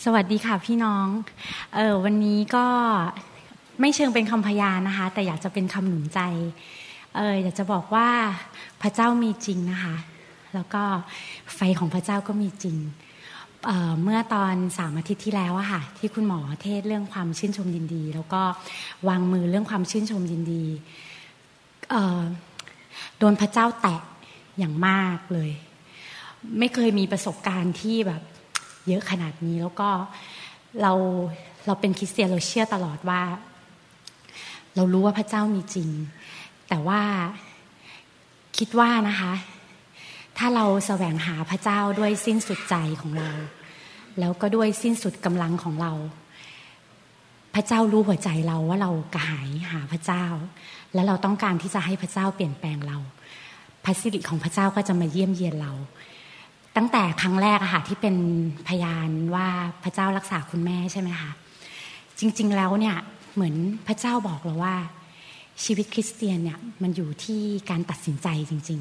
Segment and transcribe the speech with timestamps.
[0.00, 1.06] สวัสดีค่ะพี่น้อง
[1.74, 2.66] เออวันนี้ก็
[3.80, 6.20] ไม่เชิงเป็นคำพยานนะคะ แต่อยากจะเป็นคำหนุนใจ
[7.16, 8.08] เอออยากจะบอกว่า
[8.82, 9.96] พระเจ้ามีจริงนะคะ
[10.54, 10.82] แล้วก็
[11.54, 12.76] ไฟของพระเจ้าก็มีจริง
[13.64, 18.42] เเมื่อตอนสามอาทิตย์ที่แล้วอะค่ะที่คุณหมอเทศเรื่องความชื่นชมยินดี แล้วก็
[19.08, 20.64] วางมือเรื่องความชื่นชมยินดี
[23.18, 24.00] โดนพระเจ้าแตะ
[24.58, 25.50] อย่างมากเลย
[26.58, 28.22] ไม่เคยมีประสบการณ์ที่แบบ
[28.88, 29.88] เยอะขนาดนี้แล้วก็
[30.82, 30.92] เรา
[31.66, 33.22] เราเป็นคริสเตียนเราเชื่อตลอดว่า
[34.76, 35.90] เรารู้ว่าพระเจ้ามีจริง
[36.68, 37.00] แต่ว่า
[38.58, 39.32] คิดว่านะคะ
[40.38, 43.30] ถ้าเราแสวงหาพระเจ้าด้วยสิ้นสุดใจของเรา
[44.18, 45.92] แล้วก็ด้วยสิ้นสุดกำลังของเรา
[47.54, 50.24] พระเจ้ารู้หัวใจเราว่าเรากระหายหาพระเจ้า
[50.94, 52.98] และเราต้องการที่จะให้พระเจ้าเปลี่ยนแปลงเรา
[53.84, 55.72] พระสิริของพระเจ้าก็จะมาเยี่ยมเยียนเรา
[56.76, 58.16] ตั้งแต่ครั้งแรกอะค่ะที่เป็น
[58.68, 59.48] พยานว่า
[59.84, 61.30] พระเจ้ารักษาคุณแม่ใช่ไหมคะ
[62.18, 62.96] จริง ๆแล้วเนี่ย
[63.34, 63.54] เหมือน
[63.86, 64.76] พระเจ้าบอกเราว่า
[65.64, 68.80] ชีวิตคริสเตียนเนี่ยมันอยู่ที่การตัดสินใจจริง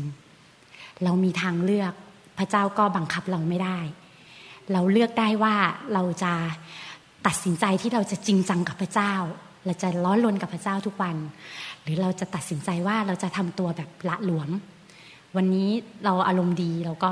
[0.51, 1.93] ๆ เรามีทางเลือก
[2.37, 3.79] พระเจ้าก็บังคับเราไม่ได้
[4.71, 5.55] เราเลือกได้ว่า
[5.93, 6.33] เราจะ
[7.27, 9.13] ตัดสินใจที่เราจะจริงจังกับพระเจ้า
[9.65, 11.15] เราจะร้อนรนกับพระเจ้าทุกวัน
[11.81, 14.49] หรือเราจะตัดสินใจว่าเราจะทำตัวแบบละหลวม
[15.35, 15.69] วันนี้
[16.03, 17.07] เราอารมณ์ดีเราก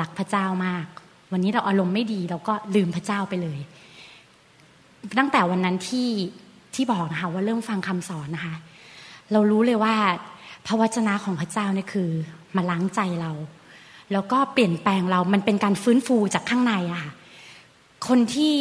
[0.00, 0.86] รักพระเจ้ามาก
[1.32, 3.58] วันนี้เราอารมณ์ไม่ดีเราก็ลืมพระเจ้าไปเลย
[5.18, 6.08] ตั้งแต่วันนั้นที่
[6.74, 8.54] ที่บอกนะคะว่าเรื่องฟังคำสอนนะคะ
[9.32, 9.94] เรารู้เลยว่า
[10.66, 12.08] พระวจนะของพระเจ้าเนี่ยคือ
[12.56, 13.32] มาล้างใจเรา
[14.12, 17.12] แล้วก็เปลี่ยนแปลงเรา มันเป็นการฟื้นฟูจากข้างในอะค่ะ
[18.08, 18.56] คนที่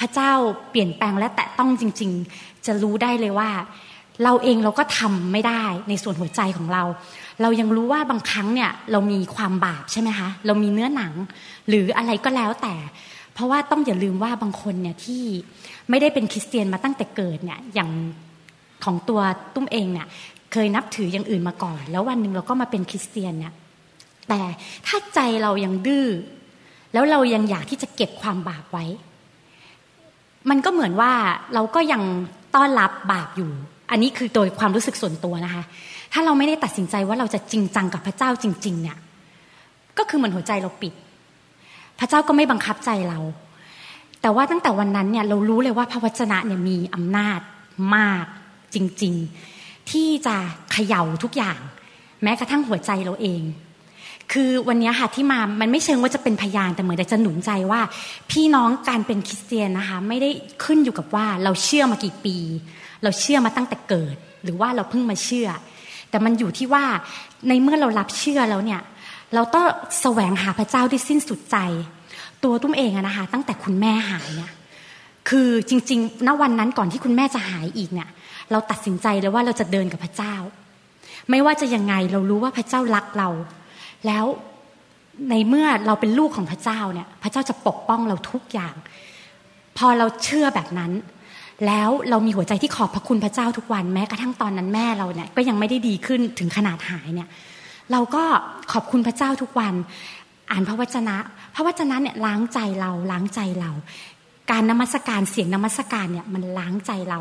[0.00, 0.32] พระเจ้า
[0.70, 3.50] เปลี่ยนแปลงและแตะต้องจริง ๆ จะรู้ได้เลยว่า
[4.22, 6.82] เราเองเราก็ทำไม่ได้ในส่วนหัวใจของเรา
[7.42, 11.12] เรายังรู้ว่าบางครั้งเนี่ยเรามีความบาปใช่ไหมคะ เรามีเนื้อหนัง
[11.68, 12.74] หรืออะไรก็แล้วแต่
[13.34, 15.24] เพราะว่าต้องอย่าลืมว่าบางคนเนี่ยที่
[15.90, 17.90] ไม่ได้เป็นคริสเตียนมาตั้งแต่เกิดเนี่ยอย่าง
[18.84, 19.20] ของตัว
[19.54, 20.06] ตุ้มเองเนี่ย
[20.52, 23.54] เคยนับถืออย่างอื่นมาก่อน แล้ววันหนึ่งเราก็มาเป็นคริสเตียนเนี่ย
[24.28, 24.40] แต่
[24.86, 26.06] ถ้าใจเรายังดื้อ
[26.92, 28.84] แล้วเรายังอยากที่จะเก็บความบาปไว้
[30.50, 31.12] มันก็เหมือนว่า
[31.54, 32.02] เราก็ยัง
[32.54, 33.52] ต้อนรับบาปอยู่
[33.90, 35.62] อันนี้คือโดยความรู้สึกส่วนตัวนะคะ
[36.12, 38.96] ถ้าเราไม่ได้ตัดสินใจว่าเราจะจริงจังกับพระเจ้าจริง ๆ เนี่ย
[39.98, 40.92] ก็คือเหมือนหัวใจเราปิด
[41.98, 43.18] พระเจ้าก็ไม่บังคับใจเรา
[44.22, 47.40] แต่ว่าตั้งแต่วันนั้นเนี่ยเรารู้เลยว่าพระวจนะเนี่ยมีอำนาจ
[47.96, 48.24] มาก
[48.74, 49.14] จริง
[49.52, 50.36] ๆ ที่จะ
[50.72, 51.58] เขย่าทุกอย่าง
[52.22, 53.42] แม้กระทั่งหัวใจเราเอง
[54.32, 57.80] คือวันนี้ค่ะที่มา มันไม่เชิงว่าจะเป็นพยานแต่เหมือนจะหนุนใจว่า
[58.30, 60.30] พี่น้องการเป็นคริสเตียนนะคะ ไม่ได้
[60.64, 62.36] ขึ้นอยู่กับว่าเราเชื่อมากี่ปี
[63.04, 65.48] เราเชื่อมาตั้งแต่เกิด หรือว่าเราเพิ่งมาเชื่อ
[66.10, 66.84] แต่มันอยู่ที่ว่า
[67.48, 68.80] ในเมื่อเรารับเชื่อแล้วเนี่ย
[69.34, 69.64] เราต้อง
[70.00, 71.56] แสวงหาพระเจ้าที่สิ้นสุดใจ
[72.44, 74.52] ตัวตุ้มเองอะนะคะตั้งแต่คุณแม่หายเนี่ย
[75.28, 78.08] คือจริงๆณวันนั้นก่อนที่คุณแม่จะหายอีกเนี่ย
[78.50, 80.34] เราตัดสินใจเลยว่าเราจะเดินกับพระเจ้า
[81.30, 83.28] ไม่ว่าจะยังไงเรารู้ว่าพระเจ้ารักเรา
[84.06, 84.24] แล้ว
[85.30, 88.74] ในเมื่อเราเป็นลูกของพระเจ้าเนี่ย พระเจ้าจะปกป้องเราทุกอย่าง
[89.78, 90.92] พอเราเชื่อแบบนั้น
[91.66, 97.28] แล้วเรามีหัวใจที่ขอบพระคุณพระเจ้าทุกวันแม้กระทั่งตอนนั้นแม่เราเนี่ยก็ยังไม่ได้ดีขึ้นถึงขนาดหายเนี่ย
[97.92, 98.22] เราก็
[98.72, 99.74] ขอบคุณพระเจ้าทุกวัน
[100.50, 101.16] อ่านพระวจนะ
[101.54, 103.70] พระวจนะเนี่ยล้างใจเราล้างใจเรา
[104.50, 107.20] การนมัสการเสียงนมัสการเนี่ยมันล้างใจเรา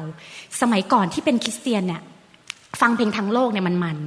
[0.62, 2.02] สมัยก่อนที่เป็นคริสเตียนเนี่ย
[2.82, 3.98] ฟังเพลงทั้งโลกเนี่ยมันมัน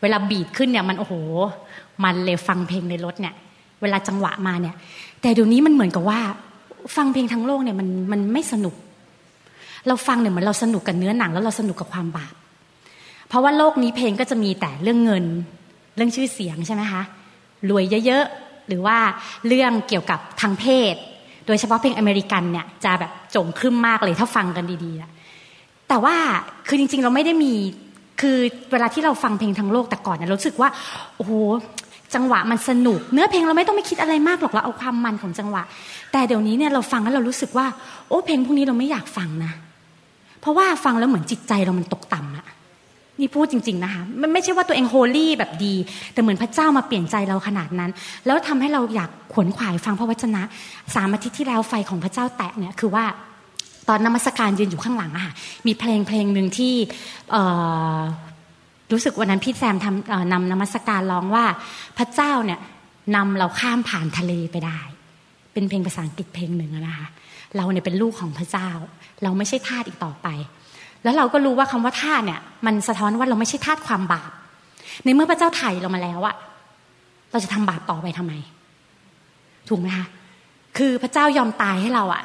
[0.00, 1.14] เวลาบีดขึ้นเนี่ยมันโอ้โห
[2.04, 3.34] มันเลยฟังเพลงในรถเนี่ย
[3.82, 4.74] เวลาจังหวะมาเนี่ย
[5.20, 6.20] แต่เดี๋ยวนี้มันเหมือนกับว่า
[6.96, 8.74] ฟังเพลงทั้งโลกเนี่ยมันมันไม่สนุก
[9.88, 12.34] เราฟังเนี่ยเหมือนเราสนุกกับเนื้อหนัง แล้วเราสนุกกับความบาป
[13.28, 15.24] เพราะว่าโลกนี้เพลงก็จะมีแต่เรื่องเงิน
[15.96, 17.02] เรื่องชื่อเสียงใช่ไหมคะ
[17.70, 18.96] รวยเยอะๆหรือว่า
[19.46, 20.94] เรื่องเกี่ยวกับทางเพศ
[21.46, 26.16] โดยเฉพาะเพลงอเมริกันเนี่ยจะแบบโจงครึ่มมากเลยถ้าฟังกันดีๆแต่ว่า
[26.68, 27.54] คือจริงๆเราไม่ได้มี
[28.20, 28.38] คือ
[28.72, 30.68] เวลาที่เราฟังเพลงทางโลกแต่ก่อนเนี่ยรู้สึกว่า
[31.16, 31.32] โอ้โห
[32.14, 35.62] จังหวะมันสนุก เนื้อเพลงเราไม่ต้องไม่คิดอะไรมากหรอกเราเอาความมันของจังหวะ
[36.12, 37.66] แต่เดี๋ยวนี้เนี่ยเราฟังแล้วเรารู้สึกว่า
[38.08, 39.52] โอ้เพลงพวกนี้เราไม่อยากฟังนะ
[40.40, 42.46] เพราะว่าฟังแล้วเหมือนจิตใจเรามันตกต่ำอะ
[43.20, 45.74] นี่พูดจริง ๆนะคะมันไม่ใช่ว่าตัวเองโฮลี่แบบดี
[46.12, 47.90] แต่เหมือนพระเจ้ามาเปลี่ยนใจเราขนาดนั้น
[48.26, 50.42] แล้วทำให้เราอยากขวนขวายฟังพระวจนะ
[50.94, 53.04] สามอาทิตย์ที่แล้วไฟของพระเจ้าแตะเนี่ยคือว่า
[53.88, 55.32] ตอนนมัสการยืนอยู่ข้างหลังอะค่ะ
[55.66, 56.74] มีเพลงเพลงหนึ่งที่
[58.92, 61.44] รู้สึกวันนั้นพี่แซมทำนำนมัสการร้องว่า
[61.98, 62.58] พระเจ้าเนี่ย
[63.16, 64.80] นำเราข้ามผ่านทะเลไปได้
[65.52, 67.06] เป็นเพลงภาษาอังกฤษเพลงหนึ่งนะคะ
[67.56, 68.68] เราเนี่ยเป็นลูกของพระเจ้า
[69.22, 70.28] เราไม่ใช่ทาสอีกต่อไป
[71.04, 74.30] แล้วเราก็รู้ว่าคำว่าทาสเนี่ย มันสะท้อนว่าเราไม่ใช่ทาสความบาป
[75.04, 76.36] ในเมื่อพระเจ้าไถ่เรามาแล้วอะ
[77.32, 78.32] เราจะทำบาปต่อไปทำไม
[79.68, 80.06] ถูกไหมคะ
[80.78, 82.24] คือพระเจ้ายอมตายให้เราอะ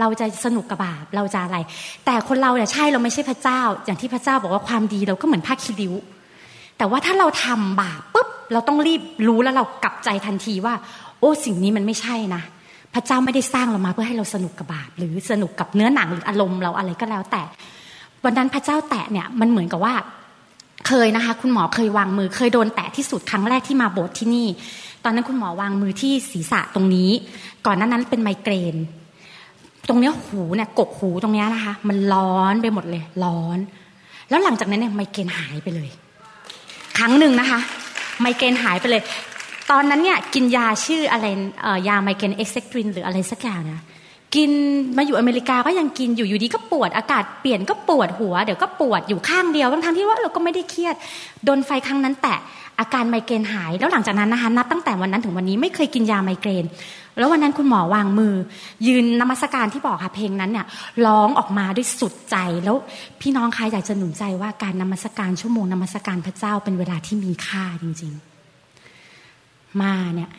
[0.00, 1.58] เราจะสนุกกับบาปเราจะอะไร
[2.04, 5.94] แต่คนเราเนี่ยใช่เราไม่ใช่พระเจ้า อย่างที่พระเจ้าบอกว่าความดีเราก็เหมือนผ้าคีริ้ว
[6.78, 10.74] แต่ว่าถ้าเราทำบาปปุ๊บเราต้องรีบรู้แล้วเรากลับใจทันทีว่า
[11.20, 12.42] โอ้สิ่งนี้มันไม่ใช่นะ
[12.96, 17.42] พระเจ้าไม่ได้สร้างเรามาเพื่อให้เราสนุกกับบาปหรือสนุกกับเนื้อหนังหรืออารมณ์เราอะไรก็แล้ว แต่
[18.24, 19.94] วันนั้นพระเจ้าแตะเนี่ยมันเหมือนกับว่า
[20.86, 24.46] เคยนะคะ คุณหมอเคยวางมือเคยโดนแตะที่สุดครั้งแรกที่มาโบสถ์ที่นี่
[25.04, 27.10] ตอนนั้นคุณหมอวางมือที่ศีรษะตรงนี้
[27.66, 28.76] ก่อนนั้นนั้นเป็นไมเกรน
[29.88, 33.58] ตรงเนี้ยหูเนี่ยกกหูตรงเนี้ยนะคะ มันร้อนไปหมดเลย ร้อน
[34.30, 35.88] แล้วหลังจากนั้นเนี่ยไมเกรนหายไปเลย
[36.98, 37.60] ครั้งหนึ่งนะคะ
[38.20, 39.02] ไมเกรนหายไปเลย
[39.70, 41.26] ตอนนั้นเนี่ยกินยาชื่ออะไร
[41.88, 43.82] ยาไมเกรน Excedrin หรืออะไรสักอย่างนะ
[44.34, 44.50] กิน
[44.96, 50.94] มาอยู่อเมริกาก็ยังกินอยู่อยู่ดีก็ปวดอากาศเปลี่ยนก็ปวดหัวเดี๋ยวก็ปวดอยู่ข้างเดียวทั้งที่ว่าเราก็ไม่ได้เครียด
[51.44, 52.34] โดนไฟครั้งนั้นแต่
[52.80, 56.64] อาการไมเกรนหาย แล้วหลังจากนั้นนะคะนับตั้งแต่วันนั้นถึงวันนี้ไม่เคยกินยาไมเกรน
[57.18, 58.34] แล้ววันนั้นคุณหมอวางมือ
[58.86, 60.66] ยืนนมัสการที่บอกค่ะเพลงนั้นเนี่ย
[61.06, 62.76] ร้องออกมาด้วยสุดใจแล้ว
[63.20, 68.35] พี่น้องคะอยากจะหนุนใจว่าการนมัสการชั่วโมงนมัสการพระเจ้าเป็นเวลาที่มีค่าจริง ๆ
[69.82, 70.30] มาเนี่ย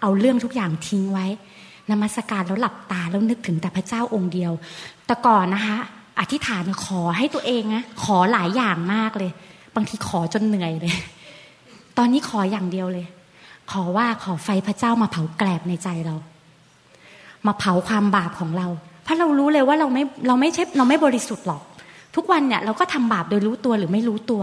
[0.00, 1.26] เอาเรื่องทุกอย่างทิ้งไว้
[1.90, 4.52] นมัสการแล้วหลับตาแล้วนึกถึงแต่พระเจ้าองค์เดียว
[5.06, 5.76] แต่ก่อนนะคะ
[6.20, 9.30] อธิษฐานขอให้ตัวเองนะขอหลายอย่างมากเลย
[9.74, 10.92] บางทีขอจนเหนื่อยเลย
[11.98, 13.06] ตอนนี้ขออย่างเดียวเลย
[13.70, 16.16] ขอว่าขอไฟพระเจ้ามาเผาแกลบในใจเรา
[17.46, 18.68] มาเผาความบาปของเรา
[19.02, 21.62] เพราะเรารู้เลยว่าเราไม่เราไม่ใช่เราไม่บริสุทธิ์หรอก
[22.16, 24.42] ทุกวันเนี่ยเราก็ทำบาปโดยรู้ตัวหรือไม่รู้ตัว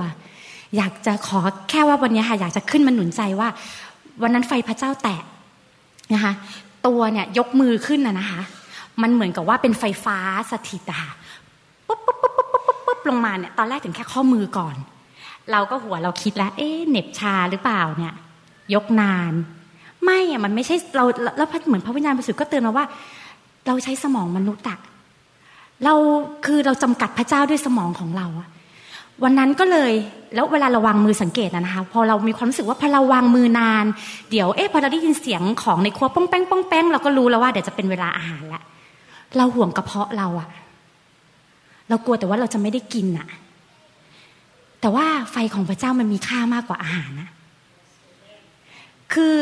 [0.78, 1.40] อยากจะขอ
[1.70, 3.48] แค่ว่าวันนี้ค่ะอยากจะขึ้นมาหนุนใจว่า
[4.22, 5.22] วันนั้นไฟพระเจ้าแตะ
[6.14, 6.34] นะคะ
[6.88, 8.42] ตัวเนี่ยยกมือขึ้นนะนะคะ
[9.02, 10.18] มันเหมือนกับว่าเป็นไฟฟ้า
[10.52, 11.12] สถิตอะค่ะ
[11.88, 14.76] ปุ๊บปุ๊บปุ๊บปุ๊บปุ๊บปุ๊บลงมาเนี่ยตอนแรกถึงแค่ข้อมือก่อน
[15.52, 18.14] เราก็หัวเราคิดแล้วเอ๊ะเน็บชาหรือเปล่าเนี่ย
[18.74, 19.34] ยกนาน
[20.04, 21.06] ไม่อะมันไม่ใช่เรา
[21.38, 22.86] แล้วเหมือนพระวิญญาณบริสุทธิ์ก็เตือนมาว่า
[23.68, 24.78] เราใช้สมองมนุษย์อะ
[25.86, 25.94] เรา
[26.46, 28.48] คือเราจำกัดพระเจ้าด้วยสมองของเราอะ
[29.24, 29.92] วันนั้นก็เลย
[30.36, 33.86] แล้วเวลาเราวางมือสังเกตนะคะ พอเรามีความรู้สึกว่าพอเราวางมือนาน
[34.30, 38.62] เดี๋ยวเอ๊ะพอเราได้ยินเสียงของในครัวป้องแป้งป้องแป้งเราก็รู้แล้วว่าเดี๋ยวจะเป็นเวลาอาหารละ
[39.38, 40.50] เราห่วงกระเพาะเราอะ
[41.90, 43.28] เรากลัวแต่ว่าเราจะไม่ได้กินอะ
[44.82, 47.30] แต่ว่าไฟของพระเจ้ามันมีค่ามากกว่าอาหารนะ
[49.14, 49.36] คือ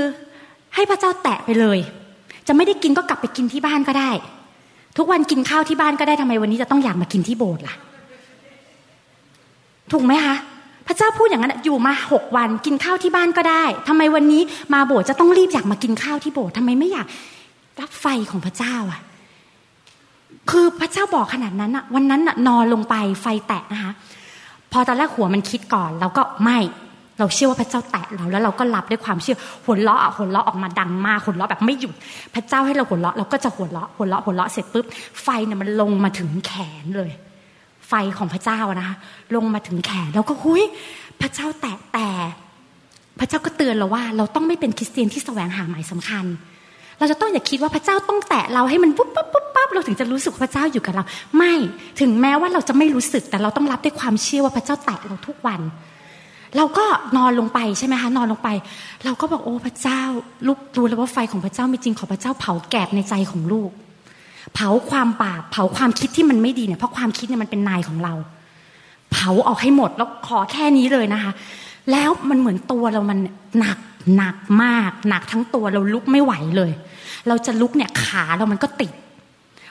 [0.76, 1.80] ให้พระเจ้าแตะไปเลย
[2.48, 4.12] จะไม่ได้กินก็กลับไปกินที่บ้านก็ได้
[4.98, 7.76] ทุกวันกินข้าวที่บ้านก็ได้ทำไมวันนี้จะต้องอยากมากินที่โบสถ์ล่ะ
[9.92, 10.36] ถูกไหมคะ
[10.88, 14.42] พระเจ้าพูดอย่างนั้นอยู่มาหกวันกินข้าวที่บ้านก็ได้ทำไมวันนี้
[14.74, 17.08] มาโบสถ์จะต้องรีบอยากมากินข้าวที่โบสถ์ทำไมไม่อยาก
[17.82, 19.02] รับไฟของพระเจ้าอะ
[20.50, 23.92] คือพระเจ้าบอกขนาดนั้นอะ วันนั้นอะนอนลงไปไฟแตะนะคะ
[24.72, 26.58] พอตอนแรกหัวมันคิดก่อนเราก็ไม่
[27.20, 31.94] เราเชื่อว่าพระเจ้าแตะเราแล้วเราก็รับด้วยความเชื่อหัวเราะหัวเราะออกมาดังมากหัวเราะแบบไม่หยุด
[32.36, 34.86] พระเจ้าให้เราหัวเราะเราก็จะหัวเราะหัวเราะหัวเราะเสร็จปุ๊บ
[35.24, 36.52] ไฟเนี่ยมันลงมาถึงแข
[36.84, 37.12] นเลย
[37.88, 38.96] ไฟของพระเจ้านะคะ
[39.36, 40.64] ลงมาถึงแขนแล้วก็หุย
[41.22, 42.10] พระเจ้าแตะแต่
[43.20, 46.26] พระเจ้าก็เตือนเราว่า เราต้องไม่เป็นคริสเตียนที่แสวงหาหมายสำคัญ
[47.00, 51.04] เราจะต้องอย่าคิดว่าพระเจ้าต้องแตะเราให้มันปุ๊บปุ๊บปุ๊บปั๊บเราถึงจะรู้สึกพระเจ้าอยู่กับเรา
[51.38, 51.54] ไม่
[52.00, 55.62] ถึงแม้ว่าเราจะไม่รู้สึกแต่เราต้องรับด้วยความเชื่อว่าพระเจ้าแตะเราทุกวัน
[56.58, 56.86] เราก็
[57.18, 58.50] นอนลงไปใช่ไหมคะนอนลงไป
[59.06, 60.02] เราก็บอกโอ้พระเจ้า
[60.48, 63.72] ลูกรู้แล้วว่าไฟของพระเจ้ามีจริงขอพระเจ้าเผาแกบในใจของลูก
[64.54, 68.14] เผาความบาปเผาความคิดที่มันไม่ดีเนี่ยเพราะความคิดเนี่ยมันเป็นนายของเรา
[69.12, 71.32] เผาออกให้หมดแล้วขอแค่นี้เลยนะคะ
[71.92, 73.20] แล้วมันเหมือนตัวเรามัน
[73.60, 73.78] หนัก
[74.18, 76.72] หนักมากหนักทั้งตัวเราลุกไม่ไหวเลย
[77.28, 78.92] เราจะลุกเนี่ยขาเรามันก็ติด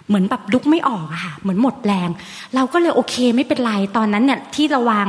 [0.06, 2.08] เหมือนแบบลุกไม่ออกอะค่ะ เหมือนหมดแรง
[2.54, 5.06] เราก็เลยโอเคไม่เป็นไรตอนนั้นเนี่ยที่ระวัง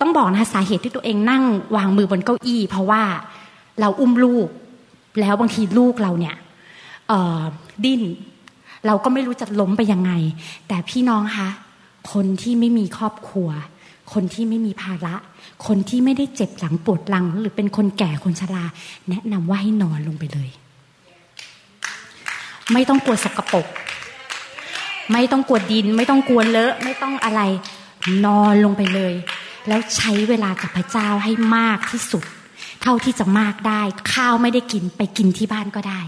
[0.00, 1.42] ต้องบอกนะคะสาเหตุที่ตัวเองนั่ง
[1.76, 3.02] วางมือบนเก้าอี้ เพราะว่า
[3.80, 4.48] เราอุ้มลูก
[5.20, 6.34] แล้วบางทีลูกเราเนี่ย
[7.84, 8.02] ดิ้น
[8.86, 10.12] เราก็ไม่รู้จะล้มไปยังไง
[10.68, 11.48] แต่พี่น้องคะ
[12.12, 13.48] คนที่ไม่มีครอบครัว
[14.12, 15.14] คนที่ไม่มีภาระ
[15.66, 18.64] คนที่ไม่ได้เจ็บหลังปวดหลัง หรือเป็นคนแก่คนชรา
[19.08, 20.50] แนะนำว่าให้นอนลงไปเลย
[22.72, 23.66] ไม่ต้องกลัวสกปรก
[25.12, 27.40] ไม่ต้องกลัวดิน ไม่ต้องกลัวเลอะ ไม่ต้องอะไร
[28.24, 29.14] นอนลงไปเลย
[29.68, 32.24] แล้วใช้เวลากับพระเจ้าให้มากที่สุด
[32.82, 33.82] เท่าที่จะมากได้
[34.12, 36.00] ข้าวไม่ได้กินไปกินที่บ้านก็ได้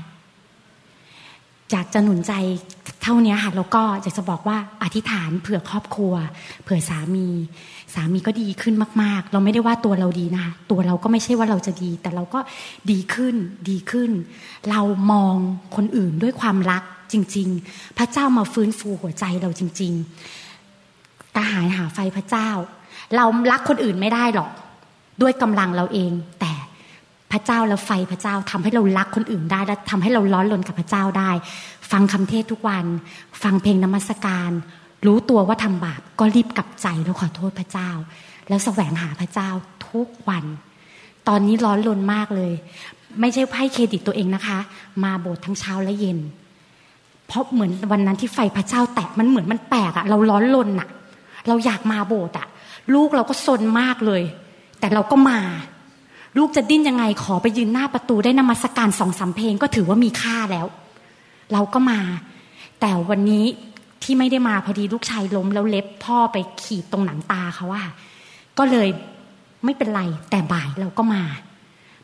[1.73, 2.33] อยากจะหนุนใจ
[3.03, 6.15] เท่านี้ค่ะแล้วก็อยากจะบอกว่าอธิษฐานเผื่อครอบครัว
[6.63, 7.29] เผื่อสามี
[7.95, 12.41] สามีก็ดีขึ้นมาก ๆ เราไม่ได้ว่าตัวเราดีนะคะตัวเราก็ไม่ใช่ว่าเราจะดี แต่เราก็
[12.91, 13.35] ดีขึ้น
[13.71, 14.11] ดีขึ้น
[14.71, 14.81] เรา
[15.13, 15.37] มอง
[15.77, 19.93] คนอื่นด้วยความรักจริง ๆ พระเจ้ามาฟื้นฟูหัวใจเราจริง
[20.69, 22.49] ๆกระหายหาไฟพระเจ้า
[23.17, 24.51] เรารักคนอื่นไม่ได้หรอก
[25.23, 26.13] ด้วยกำลังเราเอง
[27.33, 31.31] พระเจ้าแล้วไฟพระเจ้าทำให้เรารักคนอื่นได้ และทำให้เราร้อนรนกับพระเจ้าได้
[31.91, 32.85] ฟังคำเทศทุกวัน
[33.43, 34.51] ฟังเพลงนมัสการ
[35.07, 37.91] รู้ตัวว่าทำบาปก็รีบกลับใจแล้วขอโทษพระเจ้า
[38.49, 39.49] แล้วแสวงหาพระเจ้า
[39.89, 40.45] ทุกวัน
[41.29, 42.53] ตอนนี้ร้อนรนมากเลย
[43.21, 44.59] ไม่ใช่ให้เครดิตตัวเองนะคะ
[45.05, 46.19] มาโบสถ์ทั้งเช้าและเย็น
[47.27, 50.89] เพราะเหมือนวันนั้นที่ไฟพระเจ้าแตะมันเหมือนมันแปลกอะเราร้อนรนอะ
[51.49, 52.47] เราอยากมาโบสถ์อะ
[52.95, 54.23] ลูกเราก็ซนมากเลย
[54.81, 55.39] แต่เราก็มา
[56.39, 60.67] ลูกจะดิ้นยังไงขอไปยืนหน้าประตูได้นมัสการสองสามเพลงก็ถือว่ามีค่าแล้ว
[61.53, 62.01] เราก็มา
[62.81, 63.45] แต่วันนี้
[64.03, 67.85] ที่ไม่ได้มาพอดีลูกชายล้มแล้วเล็บพ่อไปขีดตรงหนังตาเขาว่า
[68.59, 68.89] ก็เลย
[69.65, 71.23] ไม่เป็นไรแต่บ่ายเราก็มา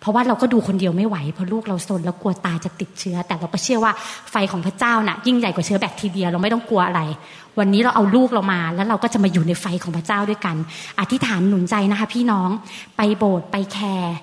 [0.00, 3.92] เพราะว่าเราก็ดูคนเดียวไม่ไหวเพราะลูกเราซนแล้วกลัวตายจะติดเชื้อ แต่เราก็เชื่อว่า
[4.30, 7.00] ไฟของพระเจ้านะ่ะยิ่งใหญ่กว่าเชื้อแบคทีเรียเราไม่ต้องกลัวอะไร
[7.58, 10.56] วันนี้เราเอาลูกเรามา แล้วเราก็จะมาอยู่ในไฟของพระเจ้าด้วยกัน
[11.00, 12.50] อธิษฐานหนุนใจนะคะ พี่น้อง
[12.96, 14.16] ไปโบสถ์ไปแคร์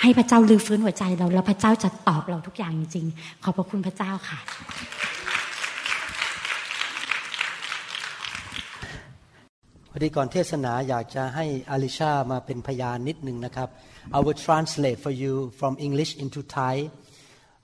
[0.00, 4.38] ให้พระเจ้าลือฟื้นหัวใจเราแล้วพระเจ้าจะตอบเราทุกอย่างจริงๆขอบพระคุณพระเจ้าค่ะ
[9.98, 13.68] พอดีก่อนเทศนาอยากจะให้อลิชามาเป็นพยานนิดหนึ่งนะครับ
[14.16, 16.74] I will translate for you from English into Thai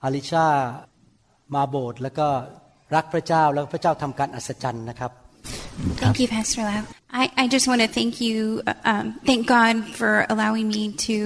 [0.03, 0.47] อลิชา
[1.53, 2.27] มาโบสถ์แล้วก็
[2.95, 5.11] รักพระเจ้าแล้วพระเจ้าทำการอัศจรรย์นะครับ
[6.01, 6.81] Thank you, Pastor Lau.
[7.21, 8.35] I, I just want to thank you,
[8.91, 11.17] um, thank God for allowing me to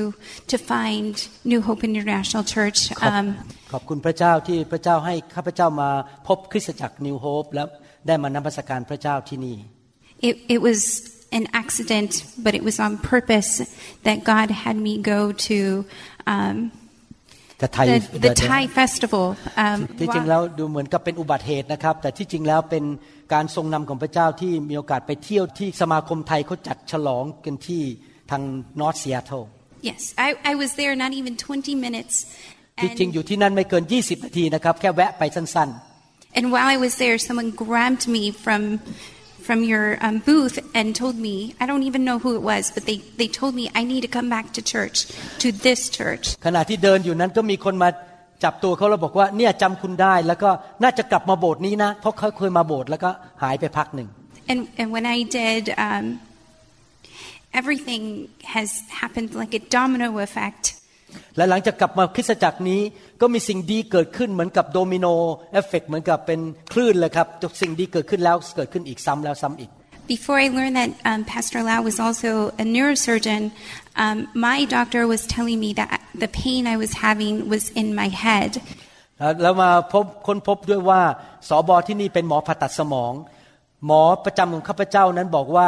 [0.52, 1.12] to find
[1.52, 2.80] New Hope International Church.
[3.00, 3.26] ขอบ Um,
[3.72, 5.90] ขอบคุณพระเจ้าที่พระเจ้าให้ข้าพเจ้ามา
[6.28, 7.68] พบคริสตจักรนิวโฮปแล้ว
[8.08, 9.58] ได้มานมัสการพระเจ้าที่นี่
[10.28, 10.80] it, it was
[11.32, 13.62] an accident, but it was on purpose
[14.04, 15.86] that God had me go to
[16.28, 16.72] um,
[17.60, 19.26] แต่ไทย the, the Thai festival.
[19.64, 22.84] Um, ที่จริงแล้วดูเหมือนกับเป็นอุบัติเหตุนะครับ แต่ที่จริงแล้วเป็น
[23.34, 27.82] การทรงนำของพระเจ้าที่มีโอกาสไปเที่ยวที่สมาคมไทยเขาจัดฉลองกันที่
[28.32, 28.42] ทาง
[28.80, 29.44] นอร์ทซีแอตเทิล
[29.92, 32.16] yes, I, I was there not even 20 minutes.
[32.82, 35.70] ที่จริง and, อยู่ที่นั่นไม่เกิน 20 นาทีนะครับ แค่แวะไปสั้น
[36.38, 38.62] and while I was there, someone grabbed me from
[39.49, 42.83] from your um, booth and told me, I don't even know who it was, but
[42.89, 44.97] they, they told me I need to come back to church,
[45.43, 46.25] to this church.
[46.37, 47.89] ๆ ขณะที่เดินอยู่นั้นก็มีคนมา
[48.45, 50.51] จับตัวเขาแล้วบอกว่าเนี่ยจำคุณได้ แล้วก็
[50.83, 53.11] น่าจะกลับมาโบสถ์นี้นะ เพราะเขาเคยมาโบสถ์แล้วก็
[53.43, 54.09] หายไปพักหนึ่ง
[54.53, 56.05] And, and when I did, um,
[57.61, 58.03] everything
[58.55, 58.69] has
[59.01, 60.65] happened like a domino effect.
[61.37, 62.81] และหลังจากกลับมาคริสตจักรนี้
[63.22, 65.08] ก็มีสิ่งดีเกิดขึ้นเหมือนกับ domino
[65.54, 66.40] effect เหมือนกับเป็น
[66.74, 67.28] คลื่นเลยครับ
[67.62, 69.72] สิ่งดีเกิดขึ้นแล้วเกิดขึ้นอีกซ้ำแล้วซ้ำอีก
[70.16, 72.32] Before I learned that um, Pastor Lau was also
[72.64, 73.52] a neurosurgeon,
[74.04, 75.90] um, my doctor was telling me that
[76.24, 78.52] the pain I was having was in my head.
[79.42, 81.02] แล้วมาพบค้นพบด้วยว่า
[81.50, 83.14] สอบอที่นี่เป็นหมอผ่าตัดสมอง
[83.86, 85.68] หมอประจำของข้าพเจ้านั้นบอกว่า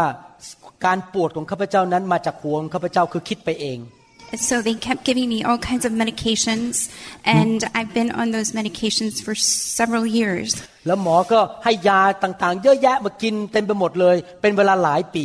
[0.86, 4.01] การปวดของข้าพเจ้านั้นมาจากหัวของข้าพเจ้าคือคิดไปเอง And
[4.35, 6.91] so they kept giving me all kinds of medications,
[7.25, 9.35] and I've been on those medications for
[9.79, 10.49] several years.
[10.87, 15.25] แล้วหมอก็ให้ยาต่างๆ เยอะแยะมากินเต็มไปหมดเลย เป็นเวลาหลายปี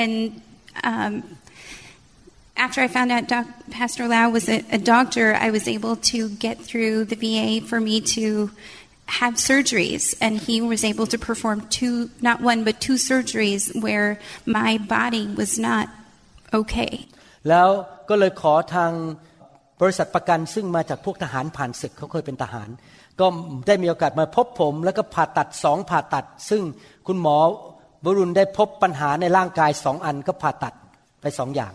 [0.00, 0.14] And
[0.90, 1.12] um,
[2.58, 6.28] after I found out doc- Pastor Lau was a, a doctor, I was able to
[6.46, 8.50] get through the VA for me to
[9.06, 10.14] have surgeries.
[10.20, 15.26] And he was able to perform two, not one, but two surgeries where my body
[15.26, 15.88] was not
[16.52, 17.06] okay.
[17.49, 17.67] แล้ว
[18.09, 18.91] ก็เลยขอทาง
[19.81, 22.69] บริษัทประกันซึ่งมาจากพวกทหารผ่านศึกเขาเคยเป็นทหาร
[23.19, 23.25] ก็
[23.67, 26.61] ได้มีโอกาสมาพบผม แล้วก็ผ่าตัดสองผ่าตัด ซึ่ง
[27.07, 27.37] คุณหมอ
[28.05, 30.73] วรุณได้พบปัญหาในร่างกายสองอันก็ผ่าตัด
[31.21, 31.73] ไปสองอย่าง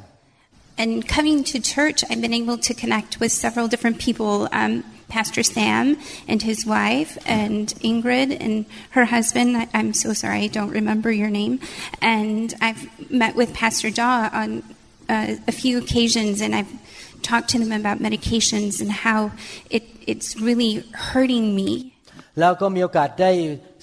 [0.83, 4.49] And coming to church, I've been able to connect with several different people.
[4.53, 5.97] Um, Pastor Sam
[6.29, 9.57] and his wife, and Ingrid and her husband.
[9.57, 11.61] I, I'm so sorry, I don't remember your name.
[12.01, 14.63] And I've met with Pastor Daw on
[15.09, 16.73] uh, a few occasions, and I've
[17.23, 19.33] talked to them about medications and how
[19.71, 20.73] it, it's really
[21.11, 21.71] hurting me.
[22.41, 23.31] แล้วก็มีโอกาสได้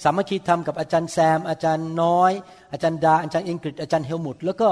[0.02, 2.32] สามัคคีธรรมกับอาจารย์แซม อาจารย์น้อย
[2.72, 4.68] อาจารย์ดา อาจารย์อิงกฤษอาจารย์เฮลมุตแล้วก็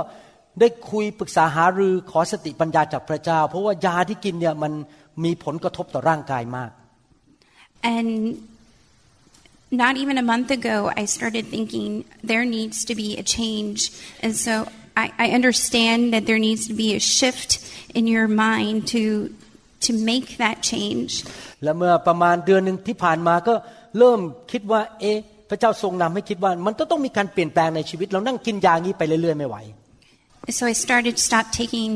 [0.61, 4.73] ได้คุยปรึกษาหารือขอสติปัญญาจากพระเจ้า เพราะว่ายาที่กินเนี่ยมัน
[5.25, 6.71] มีผลกระทบต่อร่างกายมาก
[7.97, 8.13] And
[9.83, 11.91] not even a month ago, I started thinking
[12.31, 13.79] there needs to be a change.
[14.25, 14.55] And so
[14.96, 17.52] I, I understand that there needs to be a shift
[17.98, 19.34] in your mind to,
[19.86, 21.12] to make that change.
[21.64, 23.54] และเมื่อประมาณเดือนหนึ่งที่ผ่านมาก็
[23.98, 24.20] เริ่ม
[24.52, 25.18] คิดว่า เอ๊ะ
[25.50, 29.58] พระเจ้าทรงนำให้คิดว่า มันต้องต้องมีการเปลี่ยนแปลงในชีวิต เรานั่งกินยางี้ไปเรื่อยๆไม่ไหว
[30.58, 31.92] So I started stop taking,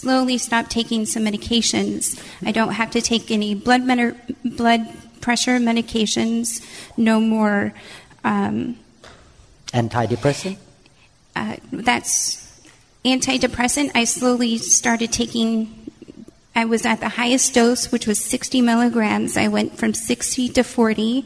[0.00, 2.02] slowly stop taking some medications.
[2.48, 4.18] I don't have to take any blood, med-
[4.62, 4.82] blood
[5.24, 6.44] pressure medications,
[7.10, 7.58] no more.
[8.32, 8.56] Um,
[9.80, 10.56] antidepressant
[11.35, 12.61] Uh, that's
[13.05, 13.91] antidepressant.
[13.95, 15.79] I slowly started taking
[16.55, 19.37] I was at the highest dose, which was 60 milligrams.
[19.37, 21.25] I went from 60 to 40,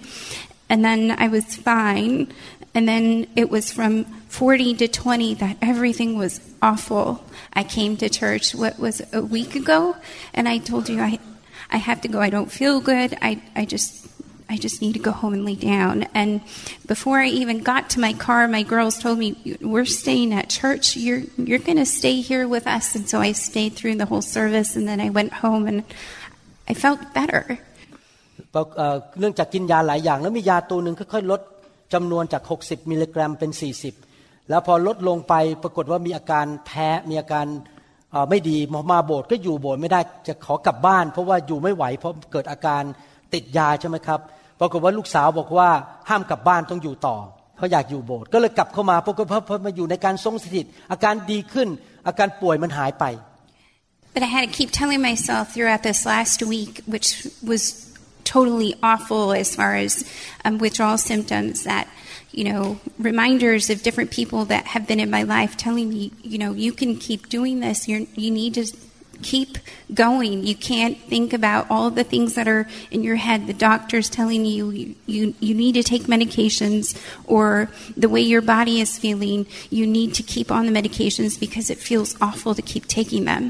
[0.69, 2.31] and then I was fine.
[2.75, 7.23] And then it was from 40 to 20 that everything was awful.
[7.53, 9.95] I came to church, what was a week ago,
[10.33, 11.19] and I told you I,
[11.71, 12.19] I have to go.
[12.19, 13.17] I don't feel good.
[13.21, 14.02] I, I just,
[14.53, 15.95] I just need to go home and lay down.
[16.21, 16.31] And
[16.93, 19.29] before I even got to my car, my girls told me,
[19.73, 20.85] "We're staying at church.
[21.05, 24.25] You're, you're going to stay here with us." And so I stayed through the whole
[24.37, 25.79] service, and then I went home, and
[26.71, 27.43] I felt better.
[29.19, 31.41] เนื่องจากกินยาหลายอย่าง แล้วมียาตัวหนึ่งค่อยๆลด
[31.93, 33.51] จำนวนจาก 60 มิลลิกรัมเป็น
[33.99, 35.33] 40 แล้วพอลดลงไป
[35.63, 37.45] ปรากฏว่ามีอาการแพ้มีอาการ
[38.29, 38.57] ไม่ดี
[38.91, 42.83] มาโบสถ์ก็อยู่โบสถ์ไม่ได้จะขอกลับบ้าน เพราะว่าอยู่ไม่ไหวเพราะเกิดอาการ
[43.33, 44.19] ติดยาใช่ไหมครับ
[44.59, 45.69] ปรากฏว่าลูกสาวบอกว่า
[46.09, 47.17] ห้ามกลับบ้านต้องอยู่ต่อ
[47.55, 51.67] เพราะอยากอยู่โบสถ์ก็เลยกลับเข้ามาปรากฏว่าพอมาอยู่ในการทรงสถิต อาการดีขึ้น
[52.07, 53.05] อาการป่วยมันหายไป
[54.13, 57.63] But I had to keep telling myself throughout this last week, which was
[58.23, 59.91] totally awful as far as
[60.45, 61.87] um, withdrawal symptoms, that,
[62.31, 66.37] you know, reminders of different people that have been in my life telling me, you
[66.37, 67.87] know, you can keep doing this.
[67.87, 68.65] You're, you need to
[69.22, 69.58] keep
[69.94, 70.44] going.
[70.44, 73.46] You can't think about all the things that are in your head.
[73.46, 78.42] The doctor's telling you, you, you, you need to take medications or the way your
[78.42, 82.62] body is feeling, you need to keep on the medications because it feels awful to
[82.62, 83.44] keep taking them.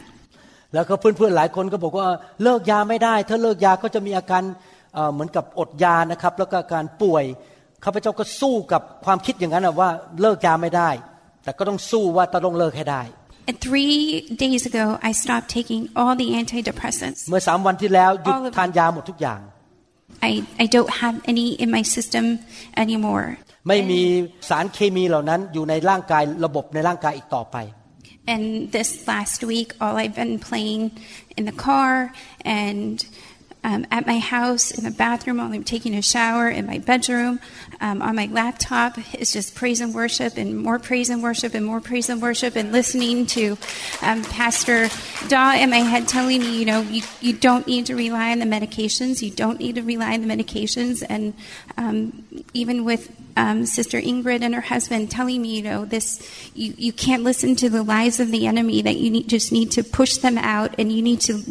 [0.74, 2.08] แล้วก็เพื่อนๆหลายคนก็บอกว่า
[2.42, 4.42] เลิกยาไม่ได้ ถ้าเลิกยาก็จะมีอาการ
[4.94, 7.24] เอ่อเหมือนกับอดยานะครับ แล้วก็อาการป่วย
[7.84, 10.90] ข้าพเจ้าก็สู้กับความคิดอย่างนั้นนะว่าเลิกยาไม่ได้
[11.44, 13.02] แต่ก็ต้องสู้ว่าต้องเลิกให้ได้
[13.48, 13.96] And three
[14.44, 17.20] days ago, I stopped taking all the antidepressants.
[17.30, 19.40] เมื่อสามวันที่แล้วหยุด All of ทานยาหมดทุกอย่าง
[20.30, 20.32] I,
[20.64, 22.24] I don't have any in my system
[22.84, 23.26] anymore.
[23.68, 24.02] ไม่มี
[24.48, 27.56] สารเคมีเหล่านั้นอยู่ในร่างกายระบบในร่างกายอีกต่อไป
[28.34, 30.82] And this last week, all I've been playing
[31.38, 31.92] in the car
[32.62, 32.96] and
[33.63, 37.39] um, at my house, in the bathroom, while I'm taking a shower, in my bedroom,
[37.79, 41.65] um, on my laptop, is just praise and worship and more praise and worship and
[41.65, 43.57] more praise and worship and listening to
[44.01, 44.89] um, Pastor
[45.27, 48.39] Daw in my head telling me, you know, you, you don't need to rely on
[48.39, 49.21] the medications.
[49.21, 51.03] You don't need to rely on the medications.
[51.07, 51.33] And
[51.77, 56.20] um, even with um, Sister Ingrid and her husband telling me, you know, this,
[56.54, 59.70] you, you can't listen to the lies of the enemy, that you need, just need
[59.72, 61.42] to push them out and you need to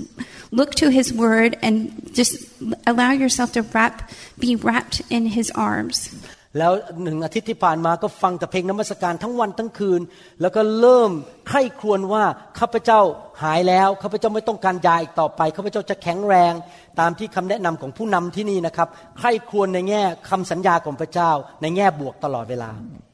[0.52, 1.76] look to his word and
[2.14, 2.46] just
[2.86, 6.10] allow yourself to wrap, be wrapped in his arms.
[6.58, 10.02] แล้วหนึ่งอาทิตย์ที่ผ่านมาก็ฟังแต่เพลงนมัสการทั้งวันทั้งคืน
[10.42, 11.12] แล้วก็เริ่ม
[11.48, 12.24] ใคร่ครวญว่า
[12.60, 13.02] ข้าพเจ้า
[13.44, 16.54] หายแล้วข้าพเจ้าไม่ต้องการยาอีกต่อไปข้าพเจ้าจะแข็งแรง
[17.00, 18.88] ตามที่คำแนะนำของผู้นำที่นี่นะครับ
[19.18, 22.72] ใคร่ครวญในแง่คำสัญญาของพระเจ้า ในแง่บวกตลอดเวลา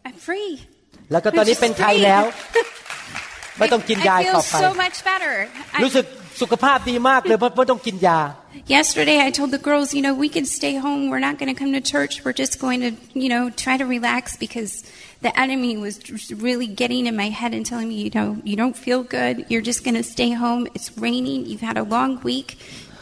[0.08, 0.52] I'm free.
[1.12, 2.24] แล้วก็ตอนนี้เป็นไทยแล้ว
[3.60, 5.34] ไม่ต้องกินยา I อีก feel ต่อไป so much better.
[5.78, 6.06] I- รู้สึก
[6.42, 8.20] สุขภาพดีมากเลยเพราะไม่ต้องกินยา
[8.78, 11.02] Yesterday, I told the girls, you know, we can stay home.
[11.12, 12.14] We're not going to come to church.
[12.24, 12.92] We're just going to,
[13.24, 14.72] you know, try to relax because
[15.26, 18.56] the enemy was just really getting in my head and telling me, you know, you
[18.62, 19.34] don't feel good.
[19.50, 20.62] You're just going to stay home.
[20.76, 21.40] It's raining.
[21.50, 22.50] You've had a long week.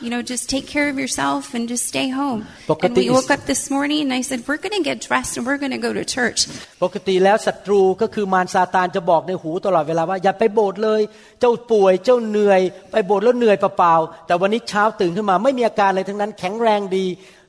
[0.05, 2.39] You know, just take care of yourself and just stay home.
[2.41, 5.33] And we Pagkatiis- woke up this morning and I said, we're going to get dressed
[5.37, 6.39] and we're going to go to church.
[6.83, 11.01] ปกติแล้วศัตรูก็คือมารซาตานจะบอกในหูตลอดเวลาว่าอย่าไปโบสถ์เลย
[11.39, 17.05] เจ้าป่วยเจ้าเหนื่อย ไปโบสถ์แล้วเหนื่อยเปล่าๆแต่วันนี้เช้าตื่นขึ้นมาไม่มีอาการอะไรทั้งนั้นแข็งแรงดี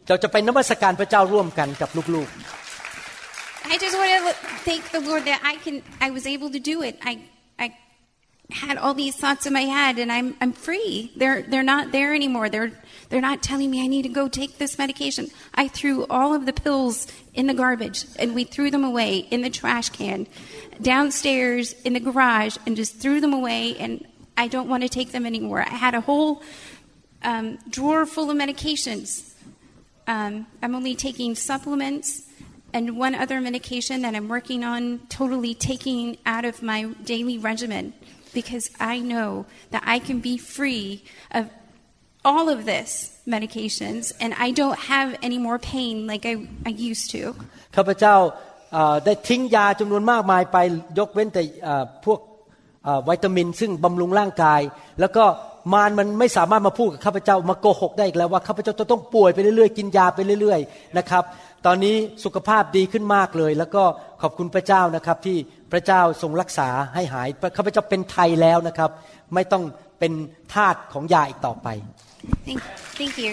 [0.09, 2.31] เราจะไปนมัสการพระเจ้าร่วมกันกับลูก
[3.73, 4.35] I just want to
[4.69, 5.77] thank the Lord that I can.
[6.07, 6.95] I was able to do it.
[7.11, 7.15] I, I
[8.50, 11.12] had all these thoughts in my head, and I'm, I'm free.
[11.16, 12.48] They're, they're not there anymore.
[12.50, 12.72] They're,
[13.10, 15.28] they're not telling me I need to go take this medication.
[15.54, 19.42] I threw all of the pills in the garbage, and we threw them away in
[19.42, 20.28] the trash can,
[20.82, 23.76] downstairs in the garage, and just threw them away.
[23.78, 24.08] And
[24.38, 25.62] I don't want to take them anymore.
[25.62, 26.42] I had a whole
[27.24, 29.34] um, drawer full of medications.
[30.08, 32.24] Um, I'm only taking supplements
[32.74, 37.94] and one other medication that I'm working on totally taking out of my daily regimen
[38.40, 39.30] because I know
[39.74, 40.88] that I can be free
[41.40, 41.44] of
[42.30, 42.90] all of this
[43.36, 46.36] medications and I don't have any more pain like I,
[46.70, 47.22] I used to.
[47.52, 48.16] ๆข้าพเจ้า
[48.74, 50.58] เอ่อได้ทิ้งยาจำนวนมากมายไป
[51.00, 52.20] ยกเว้นแต่เอ่อพวก
[52.84, 54.62] เอ่อวิตามินซึ่งบำรุงร่างกาย
[55.00, 55.26] แล้วก็
[55.74, 61.24] มารมันไม่สามารถมาพูดกับข้าพเจ้ามาโกหกได้อีกแล้วว่าข้าพเจ้าจะต้องป่วยไปเรื่อยๆกินยาไปเรื่อยๆนะครับ
[61.66, 63.84] ตอนนี้สุขภาพดีขึ้นมากเลย แล้วก็
[64.22, 65.38] ขอบคุณพระเจ้านะครับที่
[65.72, 68.92] พระเจ้าทรงรักษาให้หายข้าพเจ้าเป็นไทยแล้วนะครับ
[69.34, 69.64] ไม่ต้อง
[70.00, 70.14] เป็น
[70.54, 71.68] ทาสของยาอีกต่อไป
[72.48, 72.62] Thank,
[73.00, 73.32] thank you.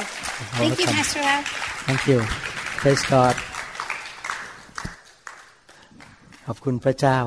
[0.60, 0.96] Thank you, welcome.
[0.96, 1.40] Pastor Lau.
[1.88, 2.18] Thank you
[2.80, 3.36] Praise God
[6.46, 7.18] ขอบคุณพระเจ้า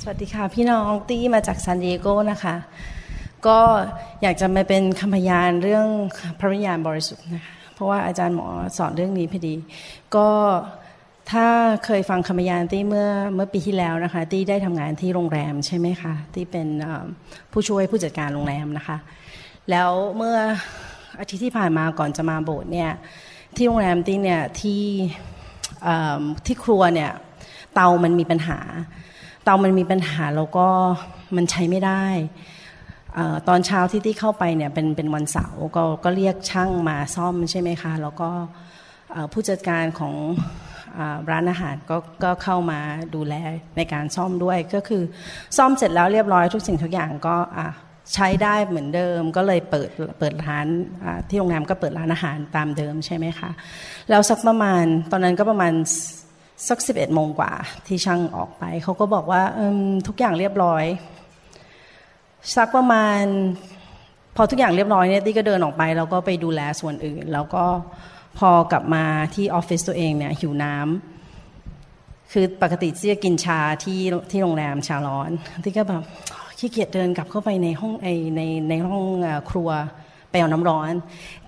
[0.00, 2.54] สวัสดีค่ะพี่น้องตี้มาจากซานดิเอโกนะคะ
[3.46, 3.58] ก็
[4.22, 5.86] อยากจะมาเป็นคำพยานเรื่อง
[6.38, 8.46] พระวิญญาณบริสุทธิ์นะคะ เพราะว่าอาจารย์หมอ
[8.78, 9.54] สอนเรื่องนี้พอดี
[10.16, 10.28] ก็
[11.32, 11.46] ถ้า
[11.84, 16.68] เคยฟังคำยานที่เมื่อเมื่อปีที่แล้วนะคะ ที่ได้ทำงานที่โรงแรมใช่ไหมคะ ที่เป็น
[17.52, 18.96] ผู้ช่วยผู้จัดการโรงแรมนะคะ
[19.70, 20.36] แล้วเมื่อ
[21.20, 22.90] อาทิตย์ที่ผ่านมาก่อนจะมาโบสถ์เนี่ย
[23.56, 24.82] ที่โรงแรมที่เนี่ยที่
[26.46, 27.10] ที่ครัวเนี่ย
[27.74, 28.58] เตามันมีปัญหา
[29.44, 30.68] เตามันมีปัญหาแล้วก็
[31.36, 32.04] มันใช้ไม่ได้
[33.48, 38.30] ตอนเช้าที่ที่เข้าไปเนี่ยเป็นเป็นวันเสาร์ก็ก็เรียกช่างมาซ่อมใช่ไหมคะ แล้วก็
[39.32, 40.14] ผู้จัดการของ
[41.30, 42.80] ร้านอาหารก็ก็เข้ามา
[43.14, 43.34] ดูแล
[43.76, 45.02] ในการซ่อมด้วย ก็คือ
[45.56, 47.36] ซ่อมเสร็จแล้วเรียบร้อยทุกสิ่งทุกอย่างก็
[48.14, 50.66] ใช้ได้เหมือนเดิมก็เลยเปิดเปิดร้าน
[51.28, 53.50] ที่โรงแรมก็เปิดร้านอาหารตามเดิมใช่ไหมคะ
[54.10, 55.72] แล้วสักประมาณตอนนั้นก็ประมาณ
[56.68, 57.52] สักสิบเอ็ดโมงกว่า
[57.86, 59.42] ที่ช่างออกไปเขาก็บอกว่า
[60.06, 60.84] ทุกอย่างเรียบร้อย
[62.52, 63.22] สักประมาณ
[64.36, 67.64] พอทุกอย่างเรียบร้อยเนี่ยตี้ก็เดินออกไป แล้วก็ไปดูแลส่วนอื่น แล้วก็
[68.38, 69.04] พอกลับมา
[69.34, 75.30] ที่ออฟฟิศตัวเองเนี่ยหิวน้ำคือปกติที่จะกินชาที่ที่โรงแรมชาร้อน
[75.64, 76.02] ที่ก็แบบ
[76.58, 79.04] ขี้เกียจเดินกลับเข้าไปในห้องไอในในห้อง
[79.50, 79.70] ครัว
[80.30, 80.92] ไปเอาน้ำร้อน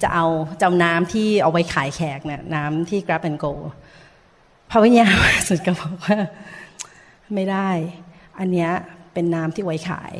[0.02, 0.26] จะเอา
[0.60, 3.52] จะเอาน้ำที่เอาไว้ขายแขกเนี่ยน้ำที่ grab and go
[4.70, 5.14] พระวิญญาณ
[5.48, 6.16] สุดก็บอกว่า
[7.34, 7.70] ไม่ได้
[8.38, 8.70] อันเนี้ย
[9.12, 10.14] เป็นน้ำที่ไว้ขาย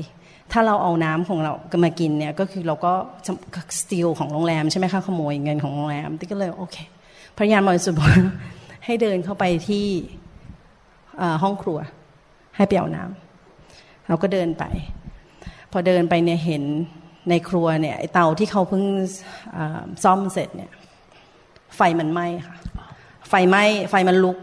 [0.52, 1.52] ถ้าเราเอาน้ำของเรา
[1.84, 2.92] มากินเนี่ยก็คือเราก็
[3.80, 6.76] สตีลของโรงแรมใช่ไหมคะขโมยเงินของโรงแรมที่ก็เลยโอเค
[7.36, 8.10] พยานบริสุทธิ์บอก
[8.84, 9.86] ให้เดินเข้าไปที่
[11.42, 11.78] ห้องครัว
[12.56, 14.64] ให้เปียวน้ำเราก็เดินไป
[15.72, 16.62] พอเดินไปเนี่ยเห็น
[17.30, 18.84] ในครัวเนี่ยเตาที่เขาเพิ่ง
[20.04, 20.70] ซ่อมเสร็จเนี่ย
[21.76, 22.56] ไฟมันไหม้ค่ะ
[23.28, 24.38] ไฟไหม้ไฟมันลุก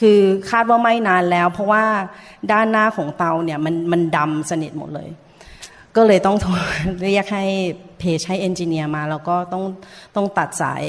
[0.00, 1.84] คือคาดว่าไหม้นานแล้ว เพราะว่า
[2.52, 5.08] ด้านหน้าของเตาเนี่ยมันมันดำสนิทหมดเลย
[5.96, 6.36] ก็เลยต้อง
[7.04, 7.44] เรียกให้
[7.98, 9.64] เพจให้เอนจิเนียร์มา แล้วก็ต้อง
[10.16, 10.84] ต้องตัดสาย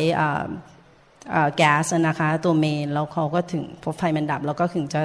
[1.55, 5.01] แก๊สนะคะตัวเมน แล้วเขาก็ถึงพอไฟมันดับ แล้วก็ถึงจะ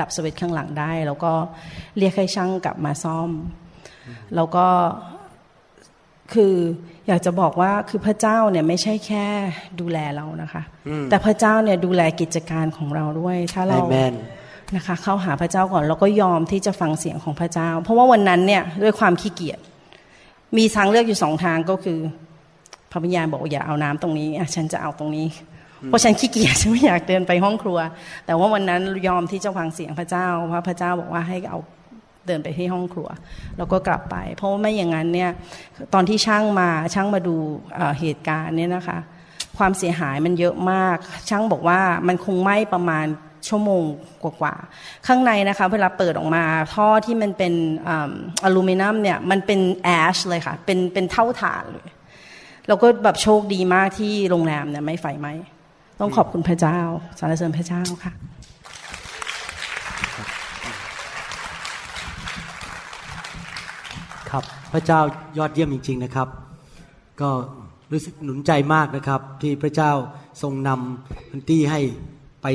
[0.00, 1.32] ดับสวิตช์ข้างหลังได้ แล้วก็
[1.98, 3.30] เรียกให้ช่างกลับมาซ่อม
[4.34, 4.66] แล้วก็
[6.34, 6.54] คือ
[7.08, 9.26] อยากจะบอกว่าคือพระเจ้าเนี่ยไม่ใช่แค่
[9.80, 10.62] ดูแลเรานะคะ
[11.10, 13.78] แต่พระเจ้าเนี่ยดูแลกิจการของเราด้วย ถ้าเรา
[14.76, 19.58] นะคะเข้าหาพระเจ้าก่อนแล้วก็ยอมที่จะฟังเสียงของพระเจ้า เพราะว่าวันนั้นเนี่ยด้วยความขี้เกียจ
[20.56, 21.98] มีทางเลือกอยู่สองทางก็คือ
[22.90, 25.26] พระวิญญาณบอกอย่าเอาน้ำตรงนี้อะฉันจะเอาตรงนี้
[25.86, 27.78] เพราะฉันขี้เกียจฉันไม่อยากเดินไปห้องครัว
[28.26, 31.58] แต่ว่าวันนั้นยอมที่จะฟังเสียงพระเจ้าเพราะพระเจ้าบอกว่าให้เอา
[32.26, 33.08] เดินไปที่ห้องครัว
[33.58, 35.30] แล้วก็กลับไป เพราะว่าไม่อย่างนั้นเนี่ย
[35.94, 37.36] ตอนที่ช่างมาช่างมาดู
[38.00, 38.98] เหตุการณ์เนี่ยนะคะ
[39.58, 40.96] ความเสียหายมันเยอะมาก
[41.28, 43.06] ช่างบอกว่ามันคงไหม้ประมาณ
[43.48, 43.84] ชั่วโมง
[44.22, 47.52] กว่าๆ ข้างในนะคะเวลาเปิดออกมาท่อที่มันเป็น
[48.44, 51.88] อลูมิเนียมเนี่ยมันเป็นแอชเลยค่ะ เป็นเป็นเท่าฐานเลย
[52.68, 55.28] เราก็แบบโชคดีมากที่โรงแรมเนี่ยไม่ไฟไหม
[56.00, 56.78] ต้องขอบคุณพระเจ้า
[57.18, 58.12] สรรเสริญพระเจ้าค่ะ
[64.30, 65.00] ครับพระเจ้า
[65.38, 66.28] ยอดเยี่ยมจริง ๆนะครับ
[67.20, 67.30] ก็
[67.92, 69.92] รู้สึกหนุนใจมากนะครับ ที่พระเจ้า
[70.42, 71.80] ทรงนำพันตี้ให้
[72.42, 72.46] ไป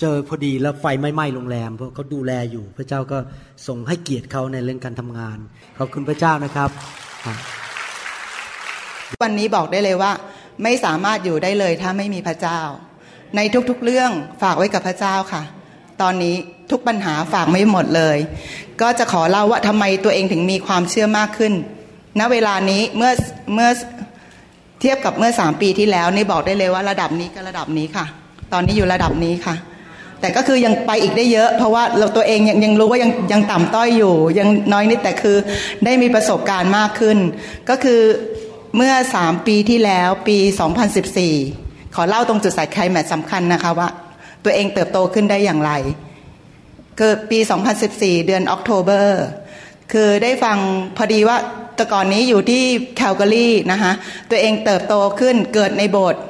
[0.00, 3.18] เจอพอดีแล้วไฟไม่ไหม้โรงแรมเพราะเขาดูแลอยู่ พระเจ้าก็
[3.66, 5.38] ส่งให้เกียรติเขาในเรื่องการทำงาน
[5.78, 6.70] ขอบคุณพระเจ้านะครับ
[9.22, 10.12] วันนี้บอกได้เลยว่า
[10.62, 12.60] ไม่สามารถอยู่ได้เลยถ้าไม่มีพระเจ้า
[13.36, 14.10] ในทุกๆเรื่อง
[14.42, 15.42] ฝากไว้กับพระเจ้าค่ะ
[16.02, 16.34] ตอนนี้
[16.70, 18.18] ทุกปัญหาฝากไม่หมดเลย
[18.80, 21.52] ก็จะขอเล่าว่าทำไมตัวเองถึงมีความเชื่อมากขึ้น
[22.20, 23.12] ณเวลานี้เมื่อ
[23.54, 23.70] เมื่อ
[24.80, 28.06] เทียบกับเมื่อสามปีที่แล้วนี่บอกได้เลยว่าระดับนี้ก็ระดับนี้ค่ะ
[28.52, 29.54] ตอนนี้อยู่ระดับนี้ค่ะ
[30.20, 35.36] แต่ก็คือยังไปอีกได้เยอะ เพราะว่าเราตัวเองยังยังรู้ว่ายังยังต่ำต้อยอยู่ ยังน้อยนิดแต่คือ
[35.84, 37.18] ได้มีประสบการณ์มากขึ้น
[37.68, 38.00] ก็คือ
[38.76, 40.38] เมื่อสามปีที่แล้วปี
[41.16, 43.88] 2014 ขอเล่าตรงจุดสายไคลแมทสำคัญนะคะว่า
[44.44, 45.72] ตัวเองเติบโตขึ้นได้อย่างไร
[46.98, 47.38] เกิดปี
[47.82, 49.24] 2014 เดือนออกโทเบอร์
[49.92, 50.58] คือได้ฟัง
[50.96, 51.36] พอดีว่า
[51.76, 52.62] แต่ก่อนนี้อยู่ที่
[52.96, 53.92] แคลการีนะคะ
[54.30, 56.22] ตัวเองเติบโตขึ้นเกิดในโบสถ์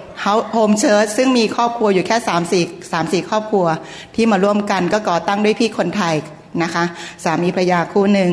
[0.53, 3.67] home church ซึ่งมีครอบครัวอยู่แค่สามสี่สามสี่ครอบครัว
[4.15, 6.15] ที่มาร่วมกันก็ก่อตั้งด้วยพี่คนไทย
[6.63, 6.85] นะคะ
[7.25, 8.31] สามีภรรยาคู่หนึ่ง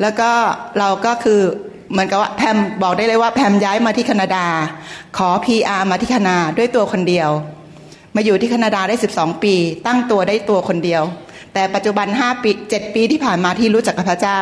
[0.00, 0.30] แล้วก็
[0.78, 1.40] เราก็คือ
[1.92, 4.46] เหมือนกับว่าแพมบอกได้เลยว่าแพมย้ายมาที่แคนาดา
[5.16, 7.30] ขอ PR มาที่แคนาดาด้วยตัวคนเดียว
[8.16, 9.54] มาอยู่ที่แคนาดาได้ 12 ปี
[9.86, 11.02] ตั้งตัวได้ตัวคนเดียว
[11.54, 14.40] แต่ปัจจุบัน5ปี7ปีที่ผ่านมาที่รู้จักกับพระเจ้า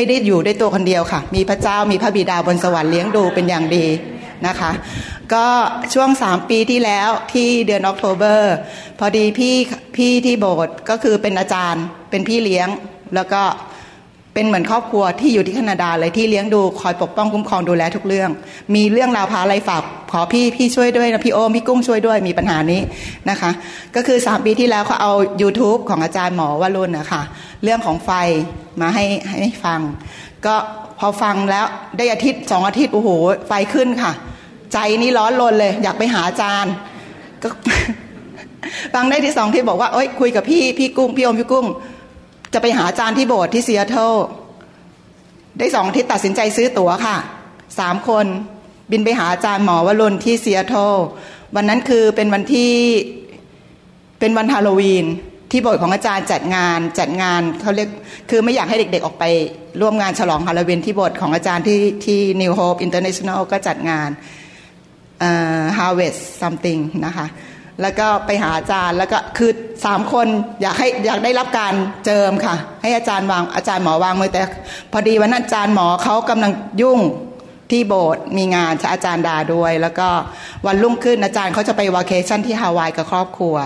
[0.00, 3.86] ไม่ได้อยู่ได้ตัวคนเดียวค่ะ มีพระเจ้ามีพระบิดาบนสวรรค์เลี้ยงดูเป็นอย่างดี
[4.46, 4.70] นะคะ
[5.34, 5.46] ก็
[5.94, 8.56] ช่วงสามปีที่แล้วที่เดือนออกโทเบอร์
[8.98, 9.54] พอดีพี่
[9.96, 12.68] พี่ที่โบสถ์ก็คือเป็นอาจารย์เป็นพี่เลี้ยง
[13.14, 13.42] แล้วก็
[14.38, 18.30] เป็นเหมือนครอบครัวที่อยู่ที่แคนาดาเลยที่เลี้ยงดูคอยปกป้องคุ้มครองดูแลทุกเรื่อง
[18.74, 22.80] มีเรื่องราวพาอะไรฝากขอพี่พี่ช่วยด้วยนะพี่โอมพี่กุ้งช่วยด้วยมีปัญหานี้
[23.30, 23.50] นะคะ
[23.96, 27.22] ก็คือสามปีที่แล้วเขาเอา YouTube ของอาจารย์หมอวรุณนะคะ
[27.62, 28.10] เรื่องของไฟ
[28.80, 29.04] มาให้
[29.40, 29.80] ให้ฟัง
[30.46, 30.54] ก็
[30.98, 33.08] พอฟังแล้วได้อาทิตย์สองอาทิตย์โอ้โห
[33.48, 34.12] ไฟขึ้นค่ะ
[34.72, 36.72] ใจนี่ร้อนรนเลย อยากไปหาอาจารย์
[37.42, 37.48] ก็
[38.94, 41.66] ฟังได้ที่สองที่บอกว่าเอ้ยคุยกับพี่พี่กุ้งพี่โอมพี่กุ้ง
[42.54, 44.14] จะไปหาอาจารย์ที่โบสถ์ที่ซีแอตเทิล
[45.58, 47.16] ได้สองอาทิตย์ตัดสินใจซื้อตั๋วค่ะ
[47.78, 48.26] สามคน
[48.90, 50.94] บินไปหาอาจารย์หมอวรุณที่ซีแอตเทิล
[51.56, 52.72] วันนั้นคือเป็นวันที่
[54.20, 55.06] เป็นวันฮาโลวีน
[55.50, 57.88] ที่โบสถ์ของอาจารย์จัดงานจัดงานเขาเรียก
[58.30, 59.24] คือไม่อยากให้เด็กๆออกไป
[59.80, 64.08] ร่วมงานฉลองฮาโลวีนที่โบสถ์ของอาจารย์ที่ที่ New Hope International ก็จัดงาน
[65.78, 67.26] harvest something นะคะ
[67.82, 69.50] แล้วก็ไปหาอาจารย์แล้วก็คือ
[69.84, 70.26] สามคน
[70.62, 74.42] อยากให้อยากได้รับการเจิมค่ะ ให้อาจารย์วางอาจารย์หมอวางมือแต่
[74.92, 77.00] พอดีวันนั้นอาจารย์หมอเขากำลังยุ่ง
[77.70, 80.08] ที่โบสถ์มีงานอาจารย์ดาด้วย แล้วก็
[80.66, 83.56] วันรุ่งขึ้นอาจารย์เขาจะไปวาเคชั่นที่ฮาวายกับครอบครัว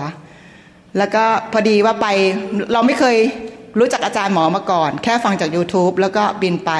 [0.97, 2.07] แล้วก็พอดีว่าไป
[2.73, 3.17] เราไม่เคย
[3.79, 6.71] รู้จักอาจารย์หมอมาก่อน แค่ฟังจาก YouTube แล้วก็บินไป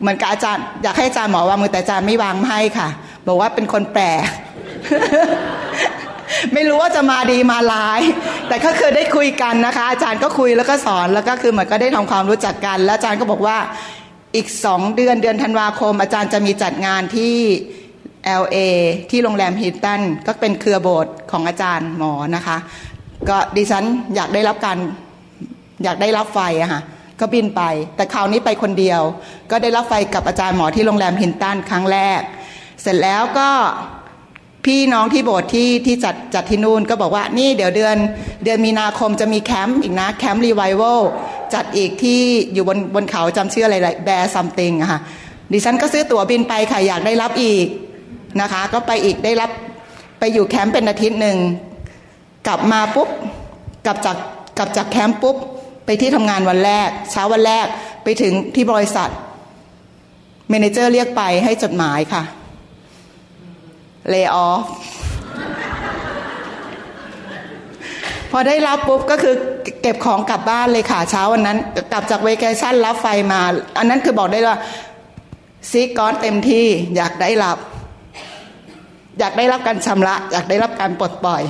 [0.00, 2.88] เหมือนกับอาจารย์อยากให้อาจารย์หมอวางมือแต่อาจารย์ไม่วางให้ค่ะ
[3.26, 4.22] บอกว่าเป็นคนแปลก
[6.54, 8.00] ไม่รู้ว่าจะมาดีมาร้าย
[8.48, 13.58] แต่ก็คือได้คุยกันนะคะ อาจารย์ก็คุยแล้วก็สอนแล้วก็คือเหมือนก็ได้ทำความรู้จักกัน แล้วอาจารย์ก็บอกว่า
[14.36, 17.34] อีกสองเดือนเดือนธันวาคม อาจารย์จะมีจัดงานที่
[18.42, 18.58] LA
[19.10, 22.56] ที่โรงแรมฮิลตันก็เป็นเครือโบสถ์ของอาจารย์หมอนะคะ
[23.28, 24.78] ก็ดิฉันอยากได้รับการ
[25.84, 26.82] อยากได้รับไฟอะค่ะ
[27.20, 27.62] ก็บินไป
[27.96, 29.00] แต่คราวนี้ไปคนเดียว
[29.50, 32.20] ก็ได้รับไฟกับอาจารย์หมอที่โรงแรมฮิลตันครั้งแรก
[32.82, 33.50] เสร็จแล้วก็
[34.64, 37.96] พี่น้องที่โบสถ์ที่ที่จัดจัดที่นู่นก็บอกว่านี่เดี๋ยวเดือน
[38.44, 41.00] เดือนมีนาคมจะมีแคมป์อีกนะแคมป์รีไวเวล
[41.54, 42.20] จัดอีกที่
[42.52, 45.00] อยู่บนบนเขาจำชื่ออะไรBear something อะค่ะ
[45.52, 47.66] ดิฉันก็ซื้อตั๋วบินไปค่ะอยากได้รับอีก
[48.40, 49.50] นะคะ ก็ไปอีกได้รับ
[50.18, 51.38] ไปอยู่แคมป์เป็นอาทิตย์หนึ่ง
[52.46, 53.08] กลับมาปุ๊บ
[53.86, 54.16] กลับจาก
[54.58, 55.36] กลับจากแคมป์ปุ๊บ
[55.86, 57.66] ไปที่ทำงานวันแรก เช้าวันแรก
[58.04, 59.10] ไปถึงที่บริษัท
[60.48, 62.22] manager เรียกไปให้จดหมายค่ะ
[64.10, 64.62] lay off
[68.30, 69.34] พอได้รับปุ๊บก็คือ
[69.82, 71.58] เก็บของกลับบ้านเลยค่ะเช้าวันนั้น
[71.92, 73.40] กลับจากเวกชั่นรับไฟมา
[73.78, 74.56] อันนั้นคือบอกได้ว่า
[75.70, 77.58] ซีก้อนเต็มที่อยากได้รับ
[79.18, 81.42] อยากได้รับการชำระ อยากได้รับการปลดปล่อย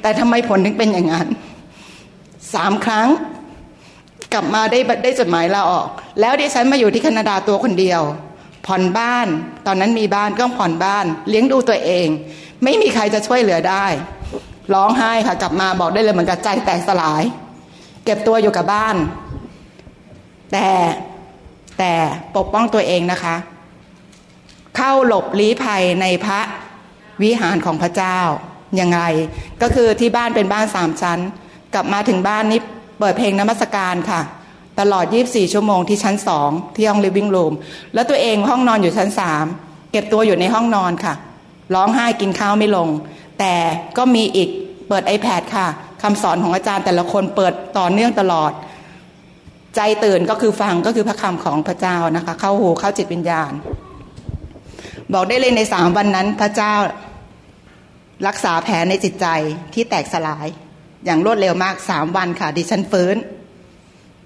[0.00, 1.26] แต่ทำไมผลถึงเป็นอย่างนั้น
[2.54, 3.08] สามครั้ง
[4.32, 5.88] กลับมาได้ได้จดหมายลาออก
[6.20, 8.02] แล้วดิฉันมาอยู่ที่แคนาดาตัวคนเดียว
[8.68, 9.26] ผ่อนบ้าน
[9.66, 12.06] ตอนนั้นมีบ้านก็ผ่อนบ้าน เลี้ยงดูตัวเอง
[12.64, 13.86] ไม่มีใครจะช่วยเหลือได้
[14.74, 17.22] ร้องไห้ค่ะ กลับมาบอกได้เลยเหมือนกับใจแตกสลาย
[18.04, 18.96] เก็บตัวอยู่กับบ้าน
[20.52, 20.68] แต่
[21.78, 21.92] แต่
[22.36, 23.36] ปกป้องตัวเองนะคะ
[24.76, 26.40] เข้าหลบลี้ภัยในพระ
[27.22, 28.18] วิหารของพระเจ้า
[28.80, 29.00] ยังไง
[29.62, 31.18] ก็คือที่บ้านเป็นบ้านสามชั้น
[31.74, 32.60] กลับมาถึงบ้านนี้
[32.98, 34.20] เปิดเพลงนมัสการค่ะ
[34.80, 37.52] ตลอด 24 ชั่วโมงที่ชั้นสองที่ห้อง living room
[37.94, 39.44] แล้วตัวเองห้องนอนอยู่ชั้นสาม
[39.92, 41.14] เก็บตัวอยู่ในห้องนอนค่ะ
[41.74, 42.88] ร้องไห้กินข้าวไม่ลง
[43.38, 43.54] แต่
[43.96, 44.48] ก็มีอีก
[44.88, 45.66] เปิด iPad ค่ะ
[46.02, 48.52] คำสอนของอาจารย์แต่ละคนเปิดต่อเนื่องตลอด
[49.76, 53.52] ใจตื่นก็คือฟังก็คือพระคำของพระเจ้านะคะ เข้าหูเข้าจิตวิญญาณ
[55.12, 56.74] บอกได้เลยในสามวันนั้นพระเจ้า
[58.26, 59.26] รักษาแผลในจิตใจ
[59.74, 60.46] ที่แตกสลาย
[61.04, 63.16] อย่างรวดเร็วมากสามวันค่ะ ดิฉันฟื้น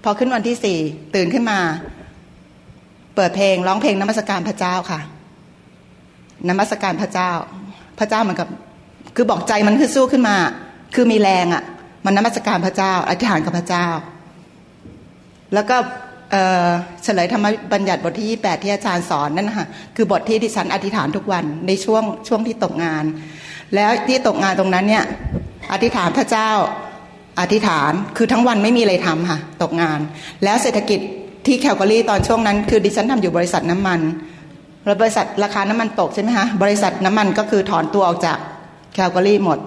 [0.03, 0.79] พอขึ้นวันที่สี่
[1.15, 1.59] ตื่นขึ้นมา
[3.15, 4.99] เปิดเพลงร้องเพลงนมัสการพระเจ้าค่ะ
[6.49, 7.31] นมัสการพระเจ้า
[7.99, 8.47] พระเจ้าเหมือนกับ
[9.15, 10.35] คือบอกใจมันคือสู้ขึ้นมา
[10.95, 11.63] คือมีแรงอะ่ะ
[12.05, 13.85] มันนมัสการพระเจ้าอธิษฐานกับพระเจ้า
[15.53, 15.75] แล้วก็
[17.03, 23.03] เฉลยธรรมบัญญัติบทที่ 28 ที่อาจารย์สอนนั่นนะคะคือบทที่ดิฉันอธิษฐานทุกวันในช่วงช่วงที่ตกงาน
[23.75, 25.05] แล้วที่ตกงานตรงนั้นเนี่ย
[25.71, 26.49] อธิษฐานพระเจ้า
[27.39, 29.99] อธิษฐานคือทั้งวันไม่มีอะไรทำค่ะตกงาน
[30.43, 30.99] แล้วเศรษฐกิจ
[31.45, 33.99] ที่แคลกอรี่ตอนช่วงนั้น คือดิฉันทำอยู่บริษัทน้ำมัน
[34.85, 38.37] แล้วบริษัทราคาน้ำมันตกใช่ไหมคะบริษัทน้ำมันก็คือถอนตัวออกจาก
[38.93, 39.59] แคลกอรี่หมด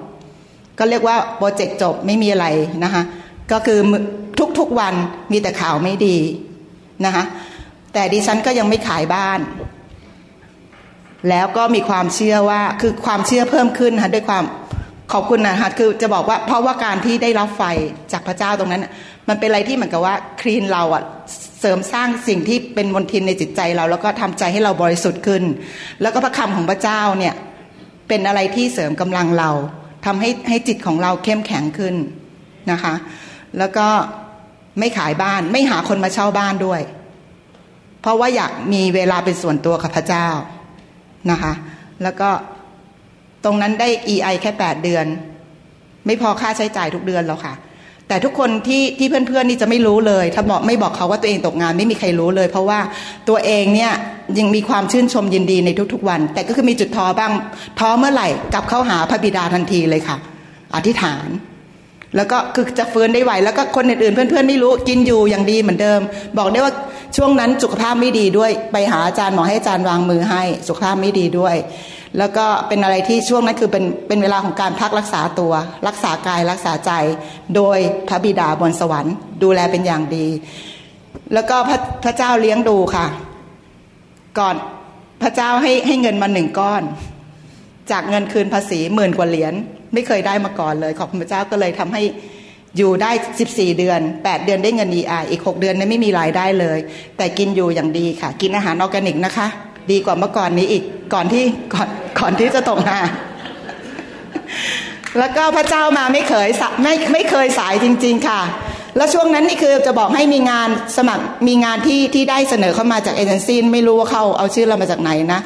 [0.78, 2.46] ก็เรียกว่าโปรเจกต์จบไม่มีอะไร
[2.84, 3.02] นะคะ
[3.52, 3.78] ก็คือ
[4.58, 4.94] ทุกๆวัน
[5.32, 6.16] มีแต่ข่าวไม่ดี
[7.04, 7.24] นะคะ
[7.92, 9.40] แต่ดิฉันก็ยังไม่ขายบ้าน
[11.28, 14.44] แล้วก็มีความเชื่อว่าคือความเชื่อเพิ่มขึ้นนะคะด้วยความ
[15.12, 17.62] ขอบคุณนะคะคือจะบอกว่าเพราะว่าการที่ได้รับไฟ
[18.12, 18.86] จากพระเจ้าตรงนั้น
[19.28, 21.02] มันเป็นอะไรที่เหมือนกับว่าคลีนเราอะ
[21.60, 25.42] เสริมสร้างสิ่งที่เป็นมลทินในจิตใจเรา แล้วก็ทำใจให้เราบริสุทธิ์ขึ้น
[26.02, 27.34] แล้วก็พระคำของพระเจ้าเนี่ย
[28.08, 29.50] เป็นอะไรที่เสริมกำลังเรา
[30.06, 31.94] ทำให้ให้จิตของเราเข้มแข็งขึ้น
[32.70, 32.94] นะคะ
[33.58, 33.86] แล้วก็
[34.78, 36.80] ไม่ขายบ้านไม่หาคนมาเช่าบ้านด้วย
[38.00, 40.28] เพราะว่าอยากมีเวลาเป็นส่วนตัวกับพระเจ้า
[41.30, 41.52] นะคะ
[42.02, 42.30] แล้วก็
[43.46, 45.06] ตรงนั้นได้ EI แค่แปดเดือน
[46.06, 47.54] ไม่พอค่าใช้จ่ายทุกเดือนแล้วค่ะ
[48.08, 52.80] แต่ทุกคนที่ที่เพื่อนๆนี่จะไม่รู้เลย ถ้าบอกไม่บอกเขาว่าตัวเองตกงานไม่มีใครรู้เลย เพราะว่า
[53.28, 53.92] ตัวเองเนี่ย
[54.38, 57.32] ยังมีความชื่นชมยินดีในทุกๆวัน แต่ก็คือมีจุดท้อบ้าง
[57.78, 60.16] ท้อเมื่อไหร่กลับเข้าหาพระบิดาทันทีเลยค่ะ
[60.74, 61.28] อธิษฐาน
[62.16, 66.00] แล้วก็คือจะฟื้นได้ไหว แล้วก็คนอื่นๆเพื่อนๆไม่รู้กินอยู่อย่างดีเหมือนเดิม
[66.38, 66.72] บอกได้ว่า
[67.16, 71.56] ช่วงนั้นสุขภาพไม่ดีด้วย ไปหาอาจารย์หมอให้อาจารย์วางมือให้ สุขภาพไม่ดีด้วย
[72.18, 75.52] แล้วก็เป็นอะไรที่ช่วงนั้นคือเป็นเป็นเวลาของการพักรักษาตัว
[75.88, 76.92] รักษากายรักษาใจ
[77.56, 80.26] โดยพระบิดาบนสวรรค์ ดูแลเป็นอย่างดี
[81.34, 83.06] แล้วก็พระพระเจ้าเลี้ยงดูค่ะ
[84.38, 84.56] ก่อน
[85.22, 86.82] พระเจ้าให้ให้เงินมาหนึ่งก้อน
[87.90, 89.54] จากเงินคืนภาษีหมื่นกว่าเหรียญ
[89.94, 92.02] ไม่เคยได้มาก่อนเลย ขอบคุณพระเจ้าก็เลยทำให้
[92.76, 93.10] อยู่ได้
[93.44, 96.78] 14 เดือน 8 เดือนได้เงิน EI อีก 6 เดือนนั้นไม่มีรายได้เลย
[97.16, 99.48] แต่กินอยู่อย่างดีค่ะ กินอาหารออร์แกนิกนะคะ
[99.90, 100.82] ดีกว่าเมื่อก่อนนี้อีก
[101.14, 101.44] ก่อนที่
[101.74, 103.08] ก่อนก่อนที่จะตกงาน
[105.18, 108.40] แล้วก็พระเจ้ามาไม่เคยสะไม่ไม่เคยสายจริง ๆ ค่ะ
[108.96, 115.40] แล้วช่วงนั้นนี่คือจะบอกให้มีงานสมัครมีงานที่ที่ได้เสนอเข้ามาจากเอเจนซี่ไม่รู้ว่าเขาเอาชื่อเรามาจากไหนนะ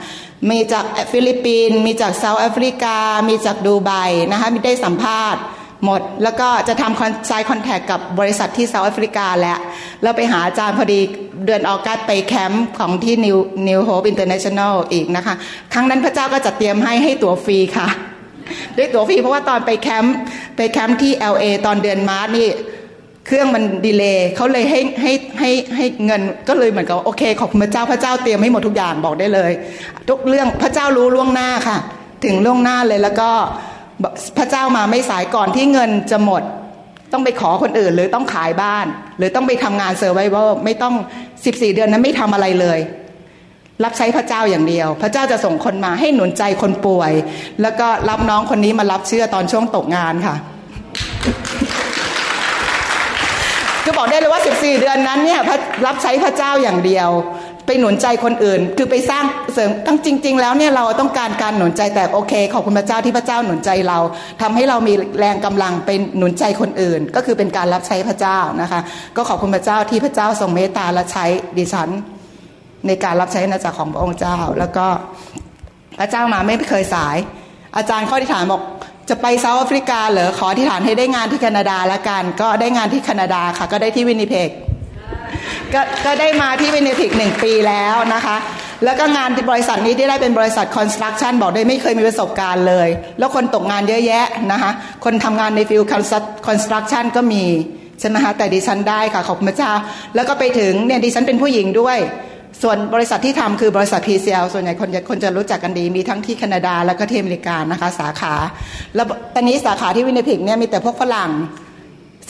[0.51, 2.97] มีจากฟิลิปปินส์มีจากเซาท์แอฟริกา
[3.29, 3.91] มีจากดูไบ
[4.31, 5.41] นะคะมีได้สัมภาษณ์
[5.85, 9.59] หมด แล้วก็จะทำ con sign contract กับบริษัทที่เซาท์แอฟริกาแล้ว
[10.03, 11.01] แล้วไปหาอาจารย์พอดี
[11.47, 15.35] เดือน August ไปแคมป์ของที่ New New Hope International อีกนะคะ
[15.73, 17.89] ครั้งนั้นพระเจ้าก็จะเตรียมให้ให้ตั๋วฟรีค่ะ
[18.77, 20.15] ด้วยตั๋วฟรีเพราะว่าตอนไปแคมป์
[20.57, 22.49] ไปแคมป์ที่ LA ตอนเดือน March นี่
[23.27, 29.53] เครื่องมัน delay เขาเลยให้ให้ให้ให้เงินก็เลยเหมือนกับโอเคขอบคุณพระเจ้าพระเจ้าเตรียมให้หมดทุกอย่างบอกได้เลย
[30.09, 31.79] ทุกเรื่องพระเจ้ารู้ล่วงหน้าค่ะ
[32.25, 33.31] ถึงล่วงหน้าเลยแล้วก็
[34.39, 36.43] พระเจ้ามาไม่สายก่อนที่เงินจะหมด
[37.13, 38.87] ต้องไปขอคนอื่น หรือต้องขายบ้าน
[39.19, 40.95] หรือต้องไปทำงานเซอร์ไวเวอร์ไม่ต้อง
[41.35, 42.79] 14 เดือนนั้นไม่ทำอะไรเลย
[43.85, 47.13] รับใช้พระเจ้าอย่างเดียว พระเจ้าจะส่งคนมาให้หนุนใจคนป่วย
[47.63, 50.37] แล้วก็รับน้องคนนี้มารับเชื่อตอนช่วงตกงานค่ะ
[53.85, 55.41] คือบอกได้เลยว่า 14 เดือนนั้นเนี่ย
[55.87, 57.09] รับใช้พระเจ้าอย่างเดียว
[57.71, 63.99] ไปหนุนใจคนอื่น คือไปสร้างเสริมตั้งจริง ๆ แล้วเนี่ยเราต้องการการหนุนใจแต่โอเค ขอบคุณพระเจ้าที่พระเจ้าหนุนใจเรา
[64.43, 68.81] ทำให้เรามีแรงกำลังไปหนุนใจคนอื่น ก็คือเป็นการรับใช้พระเจ้านะคะ
[69.17, 71.25] ก็ขอบคุณพระเจ้าที่พระเจ้าทรงเมตตาและใช้
[71.59, 71.89] ดิฉัน
[72.87, 74.87] ในการรับใช้นาจักรของพระองค์เจ้า แล้วก็
[75.99, 77.17] พระเจ้ามาไม่เคยสาย
[77.77, 78.63] อาจารย์ข้อที่ฐานบอก
[79.09, 84.51] จะไปเซาท์แอฟริกาเหรอขอที่ฐานให้ได้งานที่แคนาดาละกัน ก็ได้งานที่แคนาดาค่ะ ก็ได้ที่วินิเพก
[85.75, 88.37] ก็ก็ได้มาที่วินนิเพกหนึ่งปีแล้วนะคะ
[88.85, 94.71] แล้วก็งานบริษัทนี้ที่ได้เป็นบริษัท construction บอกได้ไม่เคยมีประสบการณ์เลย แล้วคนตกงานเยอะแยะนะคะ
[95.05, 97.45] คนทำงานใน field construction ก็มี
[98.01, 99.73] ใช่ไหมคะแต่ดิฉันได้ค่ะขอบคุณพระเจ้า
[100.15, 101.99] แล้วก็ไปถึงเนี่ยดิฉันเป็นผู้หญิงด้วย
[102.63, 108.35] ส่วนบริษัทที่ทำคือบริษัท PCL ส่วนใหญ่คนจะคนจะรู้จักกันดี มีทั้งที่แคนาดาแล้วก็ที่อเมริกานะคะสาขา
[108.95, 111.31] แล้วตอนนี้สาขาที่วินนิเพกเนี่ยมีแต่พวกฝรั่ง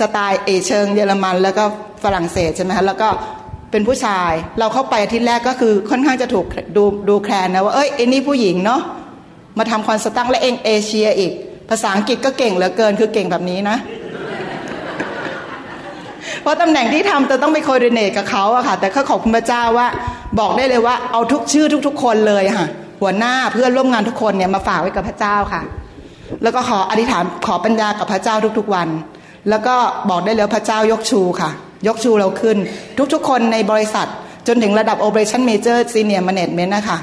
[0.01, 1.65] สไตล์เอเชิงเยอรมัน แล้วก็
[2.03, 3.09] ฝรั่งเศสใช่ไหมคะแล้วก็
[3.71, 8.81] เป็นผู้ชายเราเข้าไปอาทิตย์แรกก็คือค่อนข้างจะถูกดูดูแคลนนะว่าเอ้ยไอ้นี่ผู้หญิงเนาะ
[9.59, 11.33] มาทำคอนสตังและเองเอเชียอีก
[11.71, 13.77] ภาษาอังกฤษก็เก่งเหลือเกินคือเก่งแบบนี้นะ
[16.43, 19.87] เพราะตำแหน่งที่ทำจะต้องไปโคดิเนตกับเขาอะค่ะ แต่ก็ขอบคุณพระเจ้าว่า
[20.41, 22.67] บอกได้เลยว่าเอาทุกชื่อทุก ๆ คนเลยค่ะ
[23.01, 25.63] หัวหน้าเพื่อนร่วมงานทุกคนเนี่ยมาฝากไว้กับพระเจ้าค่ะ
[26.43, 28.89] แล้วก็ขออธิษฐานขอปัญญากับพระเจ้าทุก ๆ วัน
[29.49, 29.75] แล้วก็
[30.11, 31.51] บอกได้เลยพระเจ้ายกชูค่ะ
[31.87, 32.57] ยกชูเราขึ้น
[33.13, 34.07] ทุกๆ คนในบริษัท
[34.47, 36.99] จนถึงระดับ Operation Major Senior Management นะคะ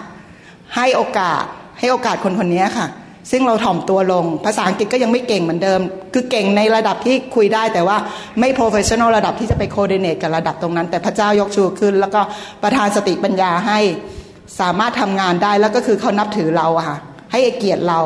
[0.76, 1.44] ให้โอกาส
[1.80, 2.88] ให้โอกาสคนคนนี้ค่ะ
[3.32, 5.80] ซึ่งเราถ่อมตัวลง ภาษาอังกฤษก็ยังไม่เก่งเหมือนเดิม
[6.14, 7.98] คือเก่งในระดับที่คุยได้แต่ว่า
[8.40, 12.22] ไม่ professional ระดับที่จะไป coordinate กับระดับตรงนั้น แต่พระเจ้ายกชูขึ้น แล้วก็
[12.64, 13.80] ประทานสติปัญญาให้
[14.60, 16.98] สามารถทำงานได้แล้วก็คือเขานับถือเราค่ะ
[17.32, 18.00] ให้เกียรติเรา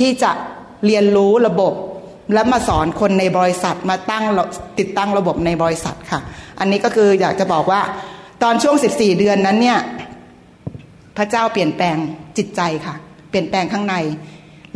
[0.00, 0.30] ที่จะ
[0.86, 1.72] เรียนรู้ระบบ
[2.34, 4.24] และมาสอนคนในบริษัทมาตั้ง
[4.78, 6.20] ติดตั้งระบบในบริษัทค่ะ
[6.60, 7.80] อันนี้ก็คืออยากจะบอกว่า
[8.42, 9.78] ตอนช่วง 14 เดือนนั้นเนี่ย
[11.16, 11.96] พระเจ้าเปลี่ยนแปลง
[12.38, 12.94] จิตใจค่ะ
[13.30, 13.94] เปลี่ยนแปลงข้างใน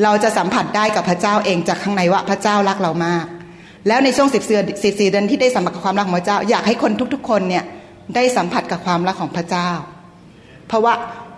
[0.03, 3.26] เราจะสัมผัสได้กับพระเจ้าเองจากข้างในว่าพระเจ้ารักเรามาก
[3.88, 7.64] แล้วในช่วง 14 เดือน14เดือนที่ได้สัมผัสกับความรักของพระเจ้า อยากให้คนทุกๆ คนเนี่ย
[8.14, 9.70] ได้สัมผัสกับความรักของพระเจ้า
[10.68, 10.94] เพราะว่า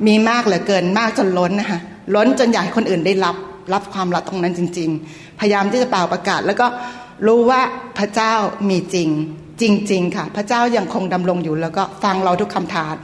[0.06, 1.80] มีมากเหลือเกินมากจนล้นนะคะ
[2.14, 3.36] ล้นจนอยากให้คนอื่นได้รับ
[3.74, 6.66] รับความรักตรงนั้นจริง ๆ พยายามที่จะเป่าประกาศ แล้วก็
[7.26, 7.60] รู้ว่า
[7.98, 8.34] พระเจ้า
[8.68, 9.08] มีจริง
[9.60, 12.94] จริง ๆ ค่ะ พระเจ้ายังคงดำรงอยู่ แล้วก็ฟังเราทุกคำถาม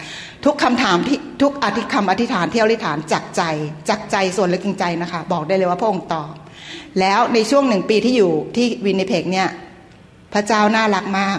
[0.44, 3.42] ทุกคำถามที่ทุกอธิคำอธิษฐานที่อธิษฐานจากใจ
[3.88, 6.32] จากใจส่วนลึกจริงใจนะคะ บอกได้เลยว่าพระองค์ตอบ
[7.00, 9.48] แล้วในช่วงหนึ่งปีที่อยู่ที่วินนิเพกเนี่ย
[10.34, 11.38] พระเจ้าน่ารักมาก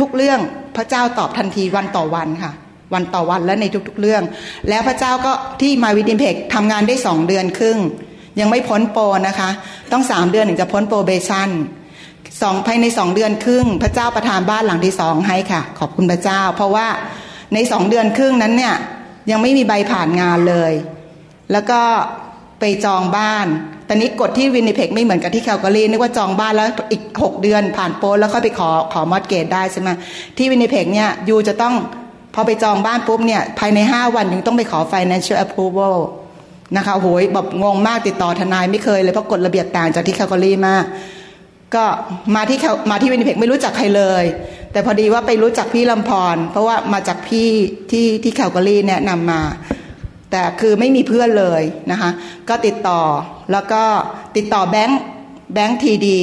[0.00, 0.40] ทุกๆเรื่อง
[0.76, 2.52] พระเจ้าตอบทันทีวันต่อวันค่ะ
[2.94, 4.22] วันต่อวันและในทุกๆเรื่อง
[4.68, 7.78] แล้วพระเจ้าก็ที่มาวิดิเพกทำงานได้สองเดือนครึ่ง
[8.40, 9.50] ยังไม่พ้นโปรนะคะ
[9.92, 11.48] ต้องสามเดือนถึงจะพ้นโปรเบชั่น
[12.42, 16.86] สองภายในสองเดือนครึ่ง พระเจ้าประทานบ้านหลังที่สองให้ค่ะ ขอบคุณพระเจ้า เพราะว่า
[17.54, 18.74] ในสองเดือนครึ่งนั้นเนี่ย
[19.30, 20.72] ยังไม่มีใบผ่านงานเลย
[21.52, 21.80] แล้วก็
[22.60, 23.46] ไปจองบ้าน
[23.88, 29.88] ตอนนี้กฎที่วินิเพกไม่เหมือนกับที่แคลการีนึกว่าจองบ้านแล้วอีกหกเดือนผ่านโปรแล้วค่อยไปขอขอมอดเกตได้ใช่ไหม
[30.36, 31.74] ที่วินิเพกเนี่ยยูจะต้อง
[32.34, 35.96] พอไปจองบ้านปุ๊บเนี่ยภายในห้าวันยูต้องไปขอ financial approval
[36.76, 40.84] นะคะโหยแบบงงมากติดต่อทนายไม่เคยเลยเพราะกฎระเบียบต่างจากที่แคลการีมาก
[41.74, 41.84] ก็
[42.34, 42.58] มาที่
[42.90, 44.24] มาที่วินิเพกไม่รู้จักใครเลย
[44.72, 47.48] แต่พอดีว่าไปรู้จักพี่ลำพรเพราะว่ามาจากพี่
[47.90, 49.42] ที่ที่แคลการีแนะนำมา
[50.30, 52.10] แต่คือไม่มีเพื่อนเลยนะคะ
[52.48, 53.00] ก็ติดต่อ
[53.52, 53.82] แล้วก็
[54.36, 55.00] ติดต่อแบงค์
[55.54, 56.20] แบงค์ทีดี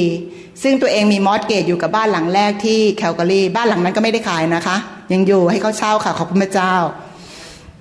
[0.62, 4.76] ซึ่งตัวเองมีมอสเกตอยู่กับบ้านหลังแรกที่แคลการีบ้านหลังนั้นก็ไม่ได้ขายนะคะ
[5.12, 6.74] ยังอยู่ให้เขาเช่าค่ะขอบคุณพระเจ้า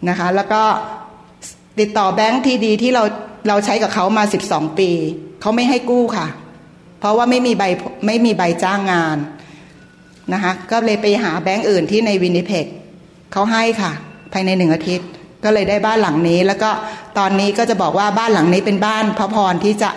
[0.10, 0.62] นะคะ แล้วก็
[1.80, 3.04] ติดต่อแบงค์ทีดีที่เรา
[3.48, 4.90] เราใช้กับเขามาสิบสองปี
[5.42, 6.28] เขาไม่ให้กู้ค่ะ
[7.00, 7.64] เพราะว่าไม่มีใบ
[8.06, 9.18] ไม่มีใบจ้างงาน
[10.34, 12.66] นะคะก็เลยไปหาแบงค์อื่นที่ในวินิเพก
[13.34, 13.92] เขาให้ค่ะ
[14.34, 15.08] ภายในหนึ่งอาทิตย์
[15.44, 16.70] ก็เลยได้บ้านหลังนี้ แล้วก็
[17.18, 19.90] ตอนนี้ก็จะบอกว่าบ้านหลังนี้เป็นบ้านพระพรที่จะ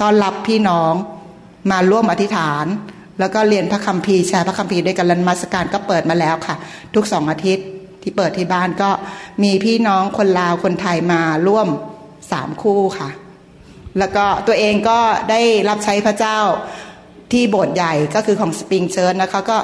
[0.00, 0.94] ต้อนรับพี่น้อง
[1.70, 2.66] มาร่วมอธิษฐาน
[3.20, 6.54] แล้วก็เรียนพระคัมภีร์แชร์พระคัมภีร์ด้วยกันลันมัสการก็เปิดมาแล้วค่ะ
[6.94, 7.66] ทุกสองอาทิตย์
[8.06, 8.90] ที่เปิดที่บ้านก็
[9.42, 11.68] มีพี่น้องคนลาวคนไทยมาร่วม
[12.32, 13.10] สามคู่ค่ะ
[13.98, 14.98] แล้วก็ตัวเองก็
[15.30, 16.38] ได้รับใช้พระเจ้า
[17.32, 19.58] ที่โบสถ์ใหญ่ก็คือของสปริงเชิร์นะคะก็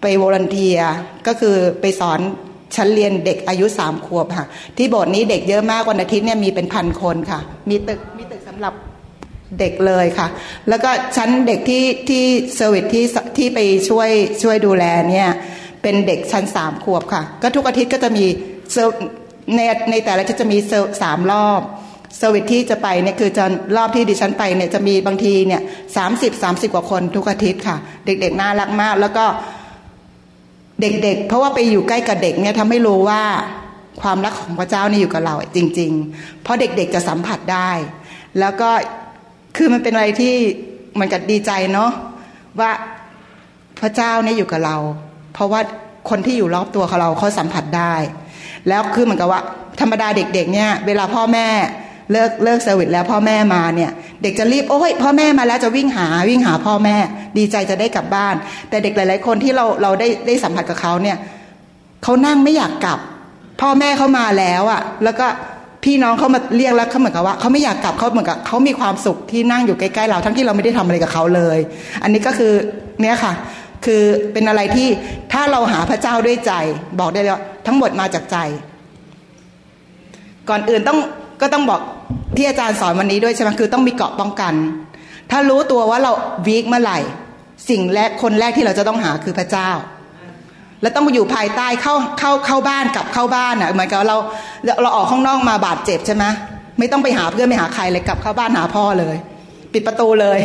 [0.00, 0.78] ไป volunteer
[1.26, 2.20] ก็คือไปสอน
[2.76, 8.74] ชั้นเรียนเด็กอายุสามขวบค่ะ ที่โบสถ์นี้เด็กเยอะมากวันอาทิตย์เนี่ยมีเป็นพันคนค่ะ มีตึกมีตึกสำหรับ
[9.58, 10.26] เด็กเลยค่ะ
[10.68, 12.24] แล้วก็ชั้นเด็กที่ที่
[12.56, 13.04] service ที่
[13.38, 13.58] ที่ไป
[13.88, 14.10] ช่วย
[14.42, 15.30] ช่วยดูแลเนี่ย
[15.82, 18.24] เป็นเด็กชั้นสามขวบค่ะ ก็ทุกอาทิตย์ก็จะมี
[19.56, 19.60] ใน
[19.90, 20.58] ในแต่ละที่จะมี
[21.02, 21.60] สามรอบ
[22.18, 23.44] service ที่จะไปเนี่ยคือจะ
[23.76, 25.62] รอบที่ดิฉันไปเนี่ยจะมีบางทีเนี่ย
[25.96, 27.76] สามสิบสามสิบกว่าคนทุกอาทิตย์ค่ะ
[28.06, 29.24] เด็กๆน่ารักมาก แล้วก็
[30.80, 33.22] เด็กๆ เพราะว่าไปอยู่ใกล้กับเด็กเนี่ยทำให้รู้ว่า
[34.02, 37.70] ความรักของพระเจ้านี่อยู่กับเราจริง ๆ เพราะเด็กๆจะสัมผัสได้
[38.40, 38.70] แล้วก็
[39.56, 40.34] คือมันเป็นอะไรที่
[40.98, 41.90] มือนกับดีใจเนาะ
[42.60, 42.70] ว่า
[43.80, 44.76] พระเจ้าเนี่ยอยู่กับเรา
[45.34, 45.60] เพราะว่า
[46.10, 47.94] คนที่อยู่รอบตัวของเราเขาสัมผัสได้
[48.68, 49.40] แล้วคือเหมือนกับว่า
[49.80, 51.46] ธรรมดาเด็กๆเนี่ยเวลาพ่อแม่
[52.12, 53.90] เลิกเลิก service แล้วพ่อแม่มาเนี่ย
[54.22, 56.96] เด็กจะรีบโอ้ยพ่อแม่มาแล้วจะวิ่งหาวิ่งหาพ่อแม่
[57.38, 58.34] ดีใจจะได้กลับบ้าน
[58.68, 61.16] แต่เด็กหลาย ๆ คนที่เราเราได้ได้สัมผัสกับเขาเนี่ย
[62.02, 62.98] เขานั่งไม่อยากกลับ
[63.60, 65.26] พ่อแม่เขามาแล้วอะค่ะ แล้วก็
[65.84, 71.58] พี่น้องเขามาเรียกแล้วเขาเหมือนกับว่าเขาไม่อยากกลับเขาเหมือนกับเขามีความสุขที่นั่งอยู่ใกล้ๆเราทั้งที่เราไม่ได้ทำอะไรกับเขาเลย
[72.02, 72.52] อันนี้ก็คือ
[73.00, 73.32] เนี่ยค่ะ
[73.88, 74.88] คือเป็นอะไรที่
[75.32, 76.52] ถ้าเราหาพระเจ้าด้วยใจ
[77.00, 78.36] บอกได้เลยว่าทั้งหมดมาจากใจ
[80.48, 80.98] ก่อนอื่นต้อง
[81.40, 81.80] ก็ต้องบอก
[82.36, 84.54] ที่อาจารย์สอนวันนี้ด้วยใช่ไหมคือต้องมีเกาะป้องกัน
[85.30, 86.12] ถ้ารู้ตัวว่าเรา
[86.46, 86.98] วีคเมื่อไหร่
[87.70, 89.70] สิ่งแรกคนแรกที่เราจะต้องหาคือพระเจ้า
[90.82, 94.16] และต้องอยู่ภายใต้เข้าเข้าเข้าบ้านกลับเข้าบ้านอะเหมือนกับเรา
[94.82, 96.24] เราออกข้างนอกมาบาดเจ็บใช่ไหม
[96.78, 99.16] ไม่ต้องไปหาเพื่อนไม่หาใครเลยกลับเข้าบ้านหาพ่อเลย
[99.72, 100.40] ปิดประตูเลย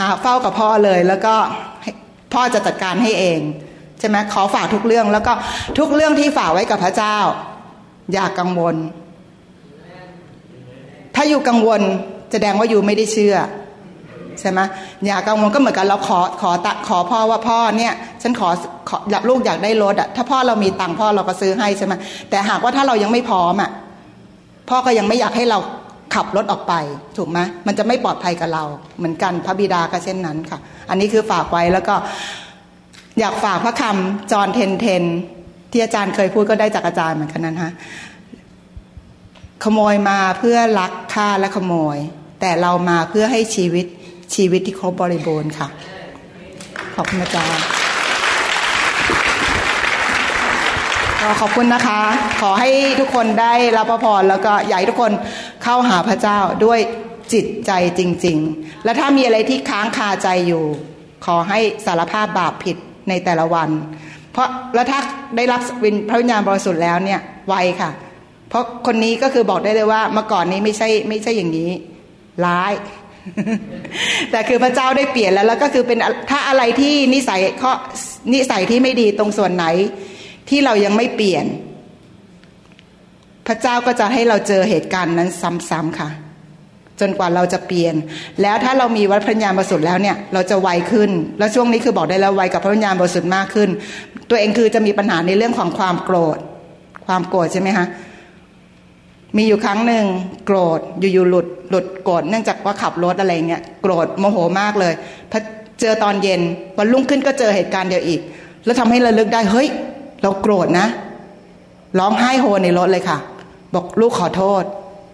[0.00, 1.34] หาเฝ้ากับพ่อเลยแล้วก็
[2.32, 3.40] พ่อจะจัดการให้เอง
[3.98, 5.32] ใช่ไหมขอฝากทุกเรื่องแล้วก็
[5.78, 7.16] ทุกเรื่องที่ฝากไว้กับพระเจ้า
[8.12, 8.76] อย่ากกังวล
[11.14, 11.80] ถ้าอยู่กังวล
[12.32, 13.36] แสดงว่าอยู่ไม่ได้เชื่อ
[14.40, 14.60] ใช่ไหม
[15.06, 18.48] อย่ากังวลก็เหมือนกันเราขอขอตะขอพ่อว่าพ่อเนี่ยฉันขอ
[18.88, 21.94] ขออยากลูกอยากได้รถอะถ้าพ่อเรามีตังค์พ่อเราก็ซื้อให้ใช่ไหม
[22.30, 23.70] แต่หากว่าถ้าเรายังไม่พร้อมอะ
[24.70, 25.58] พ่อก็ยังไม่อยากให้เรา
[26.14, 26.74] ขับรถออกไป
[27.16, 28.64] ถูกไหมมันจะไม่ปลอดภัยกับเรา
[28.98, 30.58] เหมือนกันพระบิดาก็เช่นนั้นค่ะ
[30.90, 31.94] อันนี้คือฝากไว้แล้วก็
[33.18, 35.04] อยากฝากพระคำจอห์นเทนเทน
[35.70, 37.72] ที่อาจารย์เคยพูดก็ได้จากอาจารย์เหมือนกันนั้นฮะ
[39.64, 41.98] ขโมยมาเพื่อลักฆ่าและขโมย
[42.40, 43.86] แต่เรามาเพื่อให้ชีวิต
[44.34, 45.68] ชีวิตที่ครบบริบูรณ์ค่ะ
[46.94, 47.58] ขอบคุณอาจารย์ก็
[51.40, 52.00] ขอบคุณนะคะ
[52.40, 55.12] ขอให้ทุกคนได้รับพระพรแล้วก็อยากให้ทุกคน
[55.62, 56.80] เข้าหาพระเจ้าด้วย
[57.32, 60.64] จิตใจจริง ๆ และถ้ามีอะไรที่ค้างคาใจอยู่
[61.26, 62.76] ขอให้สารภาพบาปผิด
[63.08, 63.68] ในแต่ละวัน
[64.32, 65.00] เพราะแล้วถ้า
[65.36, 67.90] ได้รับวินพระวิญญาณบริสุทธิ์แล้วเนี่ยไวค่ะ
[68.48, 71.70] เพราะคนนี้ก็คือบอกได้เลยว่าเมื่อก่อนนี้ไม่ใช่ไม่ใช่อย่างนี้
[72.44, 72.72] ร้าย
[74.30, 75.98] แต่คือพระเจ้าได้เปลี่ยนแล้วแล้วก็คือเป็น
[76.30, 77.72] ถ้าอะไรที่นิสัยข้อ
[78.32, 79.66] นิสัยที่ไม่ดีตรงส่วนไหน
[80.50, 81.46] ที่เรายังไม่เปลี่ยน
[83.46, 85.28] พระเจ้าก็จะให้เราเจอเหตุการณ์นั้น
[85.70, 86.10] ซ้ำๆค่ะ
[87.00, 87.94] จนกว่าเราจะเปลี่ยน
[88.42, 93.68] แล้วถ้าเรามีวัดพระญาณบริสุทธิ์แล้วเนี่ย เราจะไวขึ้น แล้วช่วงนี้คือบอกได้แล้วไวกับพระญาณบริสุทธิ์มากขึ้น
[94.30, 96.38] ตัวเองคือจะมีปัญหาในเรื่องของความโกรธ
[97.06, 97.86] ความโกรธใช่ไหมคะ
[99.36, 100.04] มีอยู่ครั้งหนึ่ง
[100.46, 104.94] โกรธอยู่ๆหลุดหลุดโกรธเนื่องจากว่าขับรถอะไรเงี้ยโกรธโมโหมากเลย
[105.30, 105.40] พอ
[105.80, 106.40] เจอตอนเย็น
[106.78, 108.20] วันรุ่งขึ้นก็เจอเหตุการณ์เดียวอีก
[108.64, 109.68] แล้วทำให้ระลึกได้เฮ้ย
[110.22, 110.86] เราโกรธนะ
[111.98, 113.18] ร้องไห้โฮในรถเลยค่ะ
[113.74, 114.64] บอกลูกขอโทษ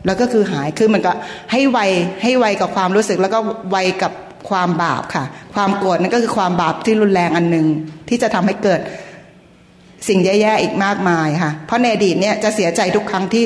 [0.07, 1.13] แล้วก็คือหายคือมันก็
[1.53, 1.79] ให้ไว
[2.23, 3.39] ให้ไวกับความรู้สึกแล้วก็
[3.71, 4.13] ไวกับ
[4.49, 7.67] ความบาปค่ะ ความโกรธนั่นก็คือความบาปที่รุนแรงอันหนึ่ง
[8.09, 8.81] ที่จะทำให้เกิด
[10.09, 13.45] สิ่งแย่ๆอีกมากมายค่ะ เพราะในอดีตเนี่ยจะเสียใจทุกครั้งที่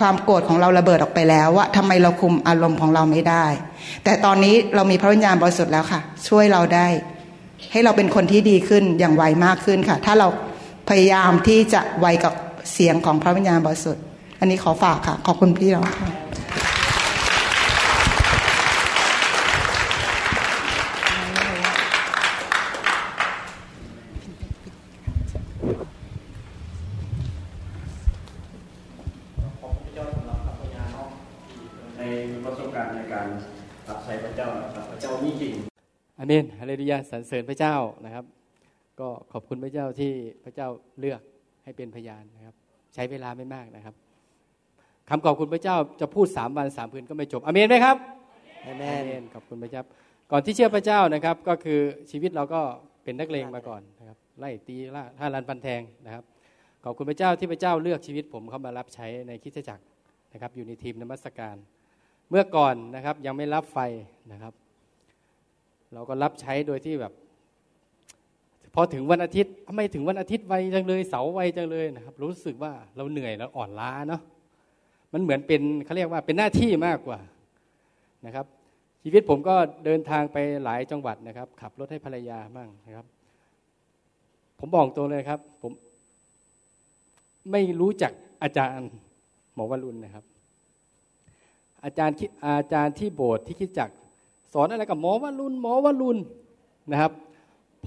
[0.00, 3.46] ความโกรธของเราระเบิดออกไปแล้วว่าทำไมเราคุมอารมณ์ของเราไม่ได้
[4.04, 6.86] แต่ตอนนี้เรามีพระวิญญาณบริสุทธิ์แล้วค่ะ ช่วยเราได้
[7.72, 10.28] ให้เราเป็นคนที่ดีขึ้นอย่างไวมากขึ้นค่ะ ถ้าเรา
[10.88, 12.32] พยายามที่จะไวกับ
[12.72, 14.02] เสียงของพระวิญญาณบริสุทธิ์
[14.40, 16.25] อันนี้ขอฝากค่ะ ขอบคุณพี่เราค่ะ
[36.18, 38.24] อาเมนฮาเลลูยาสรรเสริญพระเจ้านะครับ
[39.00, 40.12] ก็ขอบคุณพระเจ้าที่
[40.44, 40.68] พระเจ้า
[41.00, 41.20] เลือก
[41.64, 42.54] ให้เป็นพยานนะครับ
[42.94, 43.94] ใช้เวลาไม่มากนะครับ
[45.08, 47.96] คำขอบคุณพระเจ้าจะพูดสามวันสามคืนก็ไม่จบอเมนไหมครับ
[48.66, 48.82] อเม
[49.20, 49.82] นขอบคุณพระเจ้า
[50.30, 52.60] ก่อนที่เชื่อพระเจ้านะครับ ก็คือชีวิตเราก็
[53.04, 56.24] เป็นนักเลงมาก่อนนะครับไล่ตีล่าท่ารันฟันแทงนะครับ
[56.84, 59.84] ขอบคุณพระเจ้าที่พระเจ้าเลือกชีวิตผมเข้ามารับใช้ในคิดจักร
[60.32, 61.56] นะครับ อยู่ในทีมนมัสการ
[62.30, 63.78] เมื่อก่อนนะครับยังไม่รับไฟ
[64.32, 64.52] นะครับ
[65.92, 67.12] เราก็รับใช้โดยที่แบบ
[68.74, 74.22] พอถึงวันอาทิตย์ทำไมถึงวันอาทิตย์ไวจังเลยเสาร์ไวจังเลยนะครับ รู้สึกว่าเราเหนื่อยแล้วอ่อนล้าเนาะ
[75.12, 77.18] มันเหมือนเป็นเขาเรียกว่าเป็นหน้าที่มากกว่า
[78.26, 78.46] นะครับ
[79.02, 83.06] ชีวิตผมก็เดินทางไปหลายจังหวัดนะครับ ขับรถให้ภรรยาบ้างนะครับ
[84.58, 85.72] ผมบอกตัวเลยครับ ผม
[87.52, 88.12] ไม่รู้จัก
[88.42, 88.90] อาจารย์
[89.54, 90.24] หมอวรุณนะครับ
[91.84, 92.16] อาจารย์
[92.46, 93.90] อาจารย์ที่โบสถ์ที่คิดจัก
[94.54, 96.18] สอนอะไรกับหมอวรุณหมอวรุณ
[96.90, 97.12] นะครับ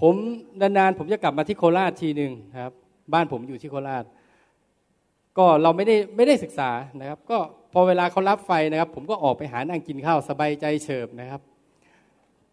[0.01, 0.16] ผม
[0.62, 2.32] นานๆผมจะกลับมาที่โคราชทีหนึ่ง
[2.64, 2.74] ครับ
[3.14, 4.03] บ้านผมอยู่ที่โคราช
[5.38, 7.38] ก็เราไม่ได้ไม่ได้ศึกษานะครับ ก็
[7.74, 11.41] พอเวลาเขารับไฟนะครับ ผมก็ออกไปหานั่งกินข้าวสบายใจเฉิบนะครับ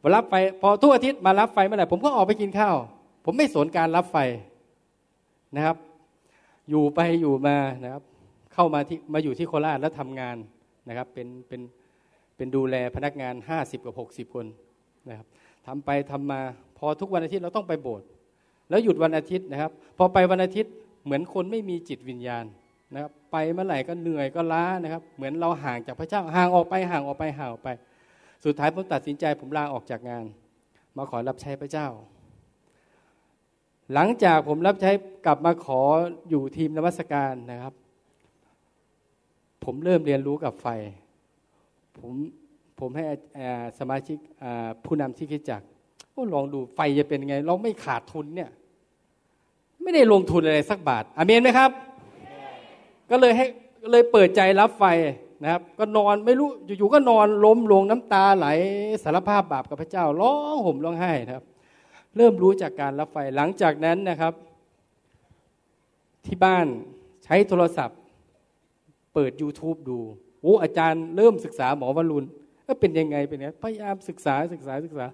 [0.00, 2.76] พอรับไฟพอทุกอาทิตย์มารับไฟเมื่อไหร่ผมก็ออกไปกินข้าว
[3.24, 4.16] ผมไม่สนการรับไฟ
[5.56, 5.76] นะครับ
[6.70, 8.02] อยู่ไปอยู่มานะครับ
[8.54, 10.36] เข้ามาที่มาอยู่ที่โคราชแล้วทำงาน
[10.88, 11.60] นะครับ เป็นเป็น
[12.36, 14.46] เป็นดูแลพนักงานห้าสิบกับหกสิบคน
[15.08, 15.26] นะครับ
[15.66, 16.40] ทำไปทำมา
[16.78, 18.06] พอทุกวันอาทิตย์เราต้องไปโบสถ์
[18.70, 20.72] แล้วหยุดวันอาทิตย์นะครับ พอไปวันอาทิตย์
[21.04, 22.44] เหมือนคนไม่มีจิตวิญญาณ
[22.94, 27.68] นะครับไปเมื่อไหร่ก็เหนื่อยก็ล้านะครับ เหมือนเราห่างจากพระเจ้าห่างออกไปห่างออกไปห่างออกไป
[28.44, 30.24] สุดท้ายผมตัดสินใจผมลาออกจากงาน
[30.96, 31.88] มาขอรับใช้พระเจ้า
[33.94, 34.90] หลังจากผมรับใช้
[35.26, 35.80] กลับมาขอ
[36.30, 37.74] อยู่ทีมนมัสการนะครับ
[39.64, 40.66] ผมเริ่มเรียนรู้กับไฟ
[41.98, 42.14] ผม
[42.80, 43.04] ผมให้
[43.78, 44.18] สมาชิก
[44.84, 45.62] ผู้นำที่คิดจัก
[46.34, 48.50] ลองดูไฟจะเป็นไง เราไม่ขาดทุนเนี่ย
[49.82, 51.70] ไม่ได้ลงทุนอะไรสักบาทอเมนไหมครับ
[53.10, 53.46] ก็เลยให้
[53.90, 54.84] เลยเปิดใจรับไฟ
[55.42, 58.46] นะครับ ก็นอนไม่รู้อยู่ๆก็นอนล้มลงน้ำตาไหล
[59.04, 61.44] สารภาพบาปกับพระเจ้าร้องห่มร้องไห้นะครับ
[62.16, 64.32] เริ่มรู้จากการรับไฟหลังจากนั้นนะครับ
[66.26, 66.66] ที่บ้าน
[67.24, 67.98] ใช้โทรศัพท์
[69.14, 69.98] เปิด YouTube ดู
[70.42, 72.26] โอ้อาจารย์เริ่มศึกษาหมอวรุณ
[72.66, 75.06] ก็เป็นยังไงเป็นไงพยายามศึกษาศึกษาศึกษา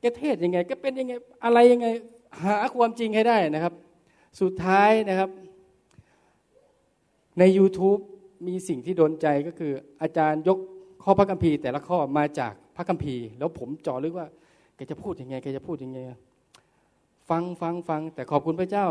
[0.00, 1.12] แกเทศยังไง ก็เป็นยังไง
[1.44, 1.86] อะไรยังไง
[2.42, 3.74] หาความจริงให้ได้นะครับ
[4.40, 5.30] สุดท้ายนะครับ
[7.38, 8.00] ใน YouTube
[8.46, 9.72] มีสิ่งที่โดนใจก็คือ
[10.02, 10.58] อาจารย์ยก
[11.02, 14.28] ข้อพระคัมภีร์แต่ละข้อมาจากพระคัมภีร์ แล้วผมจ่อลึกว่า
[14.76, 15.98] แกจะพูดยังไงแกจะพูดยังไง
[17.30, 18.86] ฟังฟังฟังแต่ขอบคุณพระเจ้า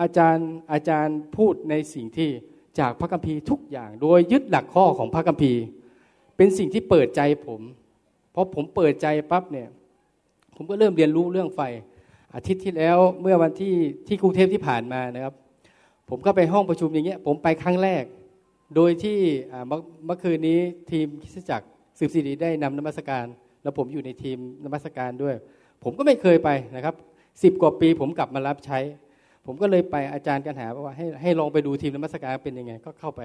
[0.00, 2.30] อาจารย์อาจารย์พูดในสิ่งที่
[2.78, 5.62] จากพระคัมภีร์ทุกอย่าง โดยยึดหลักข้อของพระคัมภีร์
[6.36, 7.60] เป็นสิ่งที่เปิดใจผม
[8.32, 9.68] เพราะผมเปิดใจปั๊บเนี่ย
[10.56, 11.60] ผมก็เริ่มเรียนรู้เรื่องไฟ
[12.34, 13.74] อาทิตย์ที่แล้วเมื่อวันที่
[14.06, 15.34] ที่กรุงเทพที่ผ่านมานะครับ
[16.10, 18.04] ผมก็ไปห้องประชุมอย่างเงี้ยผมไปครั้งแรก
[18.76, 19.18] โดยที่
[20.06, 20.60] เมื่อคืนนี้
[20.90, 21.66] ทีมคิสจักร
[21.98, 23.26] สืบสิริได้นำนมัสการ
[23.62, 25.34] แล้วผมอยู่ในทีมนมัสการด้วย
[25.84, 26.94] ผมก็ไม่เคยไปนะครับ
[27.42, 28.78] สิบกว่าปีผมกลับมารับใช้
[29.46, 33.22] ผมก็เลยไปอาจารย์กันหาว่าให้ให้ลองไปดูทีมนมัสการเป็นยังไง ก็เข้าไป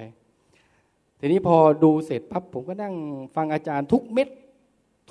[1.19, 2.93] ทีนี้พอดูเสร็จปั๊บผมก็นั่ง
[3.35, 4.27] ฟังอาจารย์ทุกเม็ด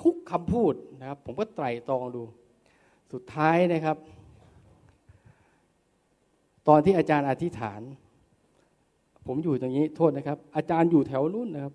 [0.03, 2.23] ทุกคำพูดนะครับ ผมก็ไตร่ตรองดู
[3.13, 3.97] สุดท้ายนะครับ
[6.69, 7.81] ตอนที่อาจารย์อธิษฐาน
[9.27, 11.75] ผมอยู่ตรงนี้โทษนะครับ อาจารย์อยู่แถวนู้นนะครับ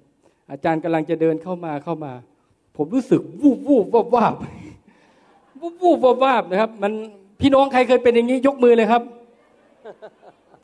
[0.52, 2.14] อาจารย์กำลังจะเดินเข้ามาเข้ามา
[2.78, 4.36] ผมรู้สึกวูบวูบวาบวาบ
[5.60, 6.94] วูบวูบวาบวาบนะครับ มัน
[7.40, 9.04] พี่น้องใครเคยเป็นอย่างนี้ยกมือเลยครับ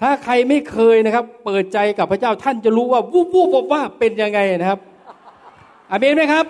[0.02, 4.80] ถ้าใครไม่เคยนะครับ เปิดใจกับพระเจ้าท่านจะรู้ว่าวูบวูบว่าเป็นยังไงนะครับ
[5.92, 6.46] อเมนไหมครับ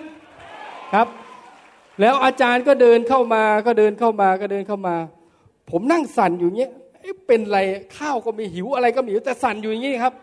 [0.94, 1.08] ครับ
[2.00, 4.96] แล้วอาจารย์ก็เดินเข้ามาก็เดินเข้ามาก็เดินเข้ามา
[5.70, 6.72] ผมนั่งสั่นอยู่เงี้ย
[7.26, 7.58] เป็นไร
[7.96, 10.14] ข้าวก็มีหิวอะไรก็มีแต่สั่นอยู่อย่างนี้ครับ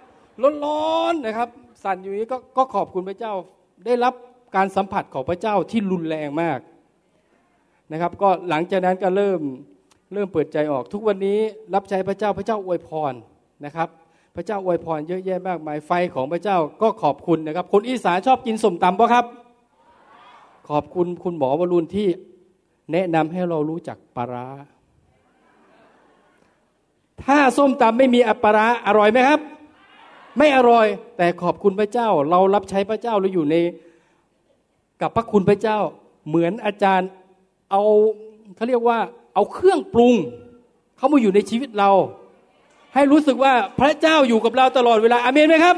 [0.65, 1.49] ร้อนๆนะครับ
[1.83, 3.33] สั่นอยู่อย่างนี้ก็ขอบคุณพระเจ้า
[3.85, 4.13] ได้รับ
[4.55, 6.59] การสัมผัสของพระเจ้าที่รุนแรงมาก
[7.91, 9.41] นะครับ ก็หลังจากนั้นก็เริ่ม
[10.13, 11.39] เริ่มเปิดใจออกทุกวันนี้
[11.73, 13.13] รับใช้พระเจ้าพระเจ้าอวยพร
[13.65, 13.89] นะครับ
[14.35, 19.25] พระเจ้าอวยพรเยอะแยะมากมายไฟของพระเจ้าก็ขอบคุณนะครับ คนอีสานชอบกินสมตำปะครับ
[20.69, 22.07] ขอบคุณคุณหมอวรุณที่
[22.91, 24.47] แนะนำให้เรารู้จักปลาร้า
[27.23, 29.39] ถ้าส้มตำไม่มีอัปราอร่อยไหมครับ
[30.37, 30.87] ไม่อร่อย
[31.17, 33.55] แต่ขอบคุณพระเจ้า เรารับใช้พระเจ้าเราอยู่ใน
[35.01, 35.77] กับพระคุณพระเจ้า
[36.27, 37.09] เหมือนอาจารย์
[37.71, 37.83] เอา
[38.55, 38.99] เขาเรียกว่า
[39.39, 40.15] เอาเครื่องปรุง
[40.97, 41.91] เขามาอยู่ในชีวิตเรา
[42.93, 45.75] ให้รู้สึกว่าพระเจ้าอยู่กับเราตลอดเวลาอาเมนไหมครับ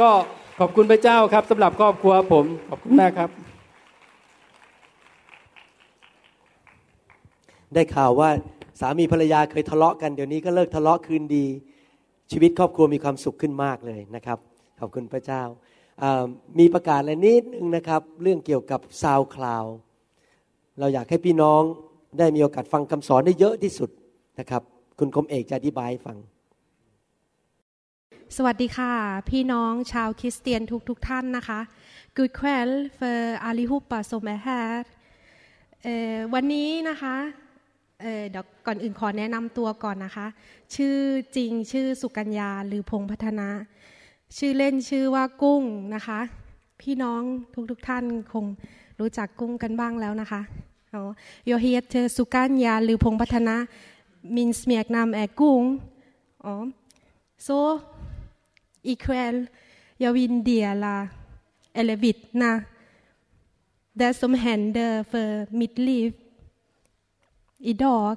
[0.00, 0.10] ก็
[0.60, 3.30] ขอบคุณพระเจ้าครับสำหรับครอบครัวผมขอบคุณมากครับ
[7.74, 8.30] ได้ข่าวว่า
[8.80, 11.46] สามีภรรยาเคยทะเลาะกันเดี๋ยวนี้ก็เลิกทะเลาะคืนดี
[12.32, 14.38] ชีวิตครอบครัวมีความสุขขึ้นมากเลยนะครับ
[14.80, 15.42] ขอบคุณพระเจ้า
[16.58, 19.64] มีประกาศอะไรนิดนึงนะครับ เรื่องเกี่ยวกับซาวคลาว
[20.78, 21.62] เราอยากให้พี่น้อง
[22.16, 23.90] ได้มีโอกาสฟังคำสอนได้เยอะที่สุด
[24.38, 24.62] นะครับ
[24.98, 26.16] คุณคมเอกจะอธิบายฟัง
[28.36, 28.92] สวัสดีค่ะ
[29.30, 31.60] พี่น้องชาวคริสเตียนทุกทุกท่านนะคะ
[32.16, 34.84] Good kväll för allihopa som är här
[36.34, 37.16] วันนี้นะคะ
[38.30, 40.26] เดี๋ยวก่อนอื่นขอแนะนำตัวก่อนนะคะ
[40.74, 40.96] ชื่อ
[41.36, 43.48] จริงชื่อสุกัญญาหรือพงพัฒนา
[44.38, 45.62] ชื่อเล่นชื่อว่ากุ้ง
[45.94, 46.20] นะคะ
[46.82, 47.22] พี่น้อง
[47.70, 48.44] ทุกๆทท่านคง
[49.00, 50.40] รู้จักกุ้งกันบ้างแล้วนะคะ
[51.46, 53.56] โยเฮียเธอสุกัญญาหรือพงพัฒนา
[54.34, 55.62] มินสเมียกนามแอกุ้ง
[57.46, 57.80] så
[58.82, 59.46] ikväll
[59.96, 61.08] jag vill dela
[61.72, 62.62] eller vittna
[63.92, 66.12] det som händer för mitt liv
[67.58, 68.16] idag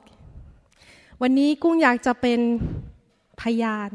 [1.22, 2.40] วันนี้กุ้งอยากจะเป็น
[3.42, 3.92] พยาน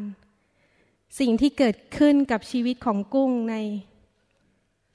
[1.18, 3.55] สิ่งที่เกิดขึ้นกับชีวิตของกุ้งใน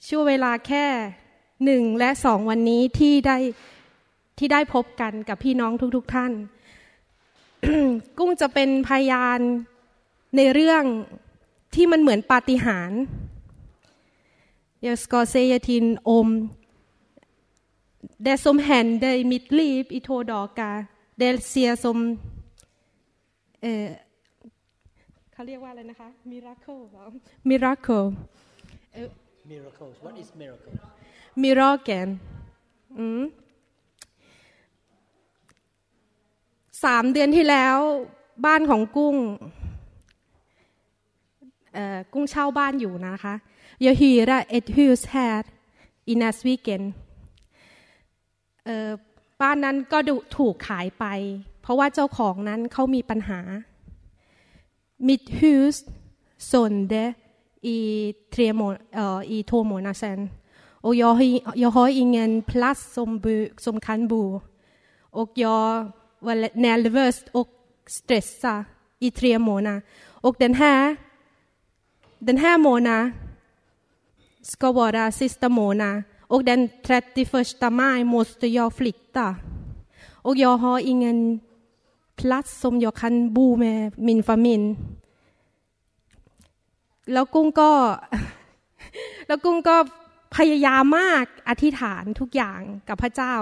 [0.08, 0.86] ช่วงเวลาแค่
[1.66, 3.38] หนึ่งและสองวันนี้ที่ได้
[4.38, 6.32] ที่ได้พบกันกับพี่น้องทุกๆทท่าน
[8.18, 9.40] กุ้งจะเป็นพยาน
[10.38, 10.84] ในเรื่อง
[11.76, 13.02] ที่มันเหมือนปาฏิหาริย์
[14.86, 16.30] ยสกอเซยทินอม
[18.26, 20.86] det som hände i mitt liv i två dagar,
[21.20, 21.98] det ser som
[23.62, 23.88] เออ
[25.34, 27.04] เขาเรียกว่าอะไรนะคะ miracle หรอ
[27.50, 28.08] miracle
[29.52, 30.74] miracles what is miracle
[31.44, 32.12] miracle
[36.84, 37.78] สามเดือนที่แล้ว
[38.46, 39.16] บ้านของกุ้ง
[42.14, 43.36] กุ้งเช่าบ้านอยู่นะคะ
[43.86, 45.44] Jag hyr ett hus här
[46.12, 46.84] i Näsviken
[49.42, 49.98] บ้านนั้นก็
[50.38, 51.06] ถูกขายไป
[51.62, 53.40] เพราะว่าเจ้าของนั้นเขามีปัญหา
[55.08, 55.76] Mitt hus
[56.52, 57.04] sålde
[57.76, 57.78] i
[58.34, 58.62] tre må
[59.36, 60.20] i två månader sedan
[60.81, 64.41] och jag har, jag har ingen plats som, bo, som kan bo
[65.01, 67.49] och jag var nervös och
[67.87, 68.65] stressad
[68.99, 70.97] i tre månader och den här
[72.19, 73.13] den här månaden
[74.43, 79.37] ska vara sista månaden och den 31 maj måste jag flytta.
[80.13, 81.41] Och jag har ingen
[82.17, 84.77] plats som jag kan bo med min familj.
[87.13, 87.71] แล้วกุ้งก็
[89.27, 89.77] แล้วกุ้งก็
[90.36, 93.36] พยายามมากอธิษฐานทุกอย่างกับพระเจ้า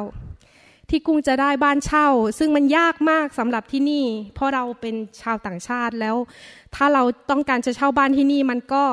[0.89, 2.07] ที่กุ้งจะได้บ้านเช่า
[2.39, 6.15] ซึ่งมันยากมากสำหรับที่นี่ เพราะเราเป็นชาวต่างชาติแล้ว
[6.75, 8.83] ถ้าเราต้องการจะเช่าบ้านที่นี่มันก็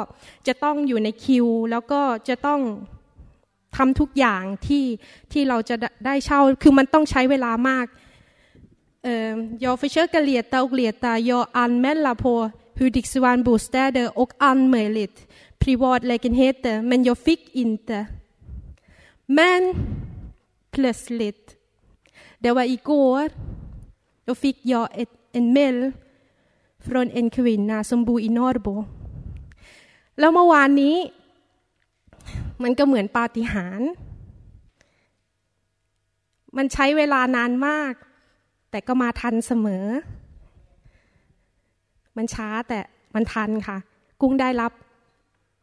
[0.47, 2.61] จะต้องอยู่ในคิว แล้วก็จะต้อง
[3.77, 4.85] ทำทุกอย่างที่
[5.33, 5.77] ที่เราจะ
[6.07, 7.87] ได้เช่า คือมันต้องใช้เวลามาก
[9.59, 11.19] Jag försöker leta och leta.
[11.19, 15.29] Jag anmäler på Hudiksvall bostäder och allt möjligt.
[15.59, 16.83] Privatlägenheter.
[16.83, 18.07] Men jag fick inte.
[19.27, 19.75] Men
[20.71, 21.57] plötsligt,
[22.39, 23.31] det var igår,
[24.25, 25.93] då fick jag ett, en mail
[26.79, 28.85] från en kvinna som bor i Norrbo.
[30.21, 30.97] แล้วเมื่อวานนี้
[32.63, 33.91] มันก็เหมือนปาฏิหาริย์
[36.57, 37.95] มันใช้เวลานานมาก
[38.71, 39.87] แต่ก็มาทันเสมอ
[42.17, 42.79] มันช้าแต่
[43.15, 43.79] มันทันค่ะ
[44.21, 44.73] กุ้งได้รับ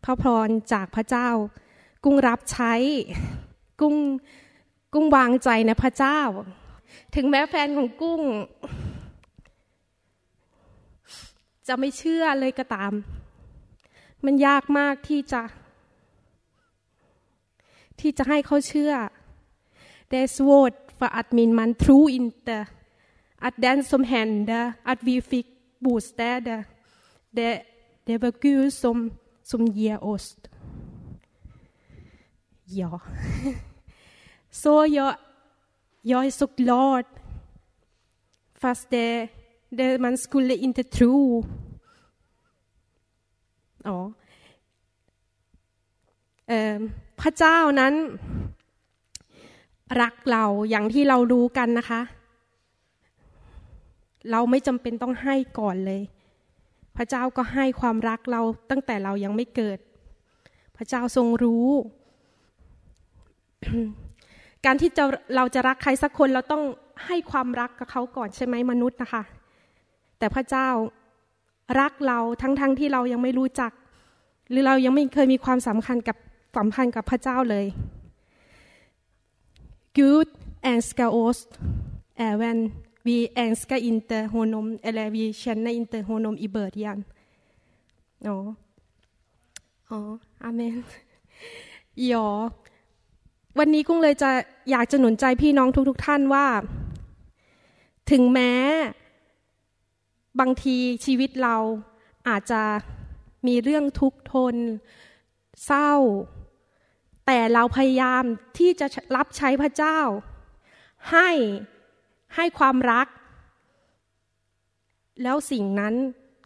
[0.04, 1.30] พระพรจากพระเจ้า
[2.04, 2.74] กุ้งรับใช้
[3.82, 3.96] กุ้ง
[4.94, 6.20] กุ้งวางใจในพระเจ้า
[7.16, 8.22] ถึงแม้แฟนของกุ้ง
[11.68, 12.94] จะไม่เชื่อเลยก็ตาม
[14.26, 15.42] มันยากมากที่จะ
[18.00, 18.94] ที่จะให้เขาเชื่อ
[20.12, 22.68] Det är svårt för att min man tror inte
[23.46, 25.48] att den som hände att vi fick
[25.80, 26.64] bostäder,
[27.32, 27.64] det,
[28.06, 29.12] det var Gud som,
[29.54, 30.28] som ger oss.
[32.80, 33.00] Ja.
[34.62, 35.16] Så jag,
[36.02, 37.06] jag är så glad.
[38.62, 39.30] Fast det,
[39.70, 41.46] det man skulle inte tro.
[43.84, 44.14] Ja.
[47.22, 47.94] พระเจ้านั้น
[50.02, 52.02] รักเราอย่างที่เรารู้กันนะคะ
[54.32, 56.02] เราไม่จำเป็นต้องให้ก่อนเลย
[56.98, 59.78] พระเจ้าก็ให้ความรักเราตั้งแต่เรายังไม่เกิด
[60.78, 61.68] พระเจ้าทรงรู้
[64.66, 65.04] การที่จะ
[65.36, 66.64] เราจะรักใครสักคนเราต้อง
[67.06, 69.24] ให้ความรักกับเขาก่อนใช่ไหมมนุษย์นะคะ
[70.20, 70.70] แต่พระเจ้า
[71.80, 73.72] รักเราทั้งๆทที่เรายังไม่รู้จัก
[74.50, 76.18] หรือเรายังไม่เคยมีความสำคัญกับ
[76.56, 77.66] สัมพันธ์กับพระเจ้าเลย
[79.98, 80.28] Gud
[80.72, 81.40] älskar oss
[82.30, 82.58] även
[83.04, 87.04] vi älskar inte honom eller vi känner inte honom i början.
[88.20, 88.56] Ja.
[89.90, 90.84] Ja, amen.
[92.12, 92.52] Ja.
[93.60, 94.32] วันนี้กุ้งเลยจะ
[94.72, 96.48] อยากจะหนุนใจพี่น้องทุกๆทท่านว่า
[98.12, 98.54] ถึงแม้
[100.40, 101.56] บางทีชีวิตเรา
[102.30, 102.62] อาจจะ
[103.48, 104.56] มีเรื่องทุกข์ทน
[105.66, 105.94] เศร้า
[107.26, 108.24] แต่เราพยายาม
[108.58, 110.00] ที่จะรับใช้พระเจ้า
[111.12, 111.30] ให้
[112.36, 113.08] ให้ความรัก
[115.24, 115.94] แล้วสิ่งนั้น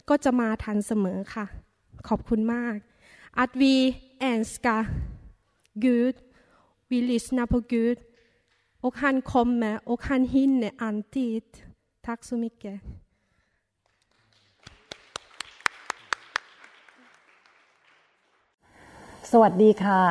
[0.08, 1.46] ก็จะมาทันเสมอค่ะ
[2.08, 2.76] ขอบคุณมาก
[3.42, 3.74] att vi
[4.32, 4.82] älskar
[5.86, 6.14] Gud
[6.90, 7.98] vi lyssnar på Gud
[8.80, 11.44] och han kommer och han hinner alltid
[12.06, 12.76] tack så mycket
[19.32, 20.02] สวัสดีค่ะ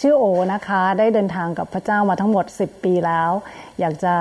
[0.00, 3.30] ชื่อโอนะคะได้เดินทางกับพระเจ้ามาทั้งหมด 10 ปีแล้ว
[3.80, 4.14] อยากจะ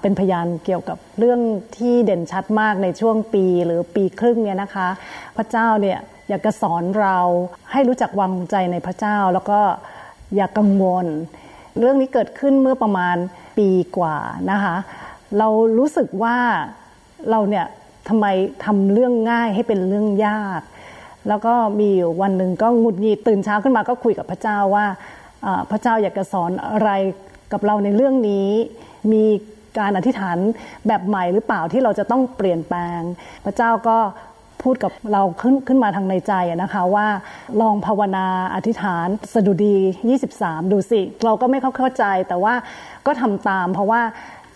[0.00, 1.40] เป็นพยานเกี่ยวกับเรื่อง
[1.76, 4.88] ที่เด่นชัดมากในช่วงปีหรือปีครึ่งเนี่ยนะคะ
[5.36, 5.98] พระเจ้าเนี่ย
[6.28, 7.18] อยากจะสอนเรา
[7.72, 9.60] ให้รู้จักวางใจในพระเจ้า แล้วก็
[10.36, 11.06] อย่ากกังวล
[11.78, 13.16] เรื่องนี้เกิดขึ้นเมื่อประมาณ
[13.58, 14.16] ปีกว่า
[14.50, 14.76] นะคะ
[15.38, 15.48] เรา
[15.78, 16.36] รู้สึกว่า
[17.30, 17.66] เราเนี่ย
[18.08, 18.26] ทำไม
[18.64, 20.62] ทำเรื่องง่ายให้เป็นเรื่องยาก
[21.28, 24.86] แล้วก็มีวันหนึ่งก็งุดหงิดตื่นเช้าขึ้นมาก็คุยกับพระเจ้าว่า
[25.70, 26.90] พระเจ้าอยากจะสอนอะไร
[27.52, 28.48] กับเราในเรื่องนี้
[29.12, 29.24] มี
[29.78, 30.38] การอธิษฐาน
[30.86, 33.00] แบบใหม่หรือเปล่าที่เราจะต้องเปลี่ยนแปลง
[33.44, 33.98] พระเจ้าก็
[34.62, 36.32] พูดกับเราขึ้นขึ้นมาทางในใจ
[36.62, 37.06] นะคะว่า
[37.60, 39.76] ลองภาวนาอธิษฐานสดุดี
[40.24, 42.54] 23 ดูสิ เราก็ไม่เข้าใจแต่ว่า
[43.06, 44.02] ก็ทำตาม เพราะว่า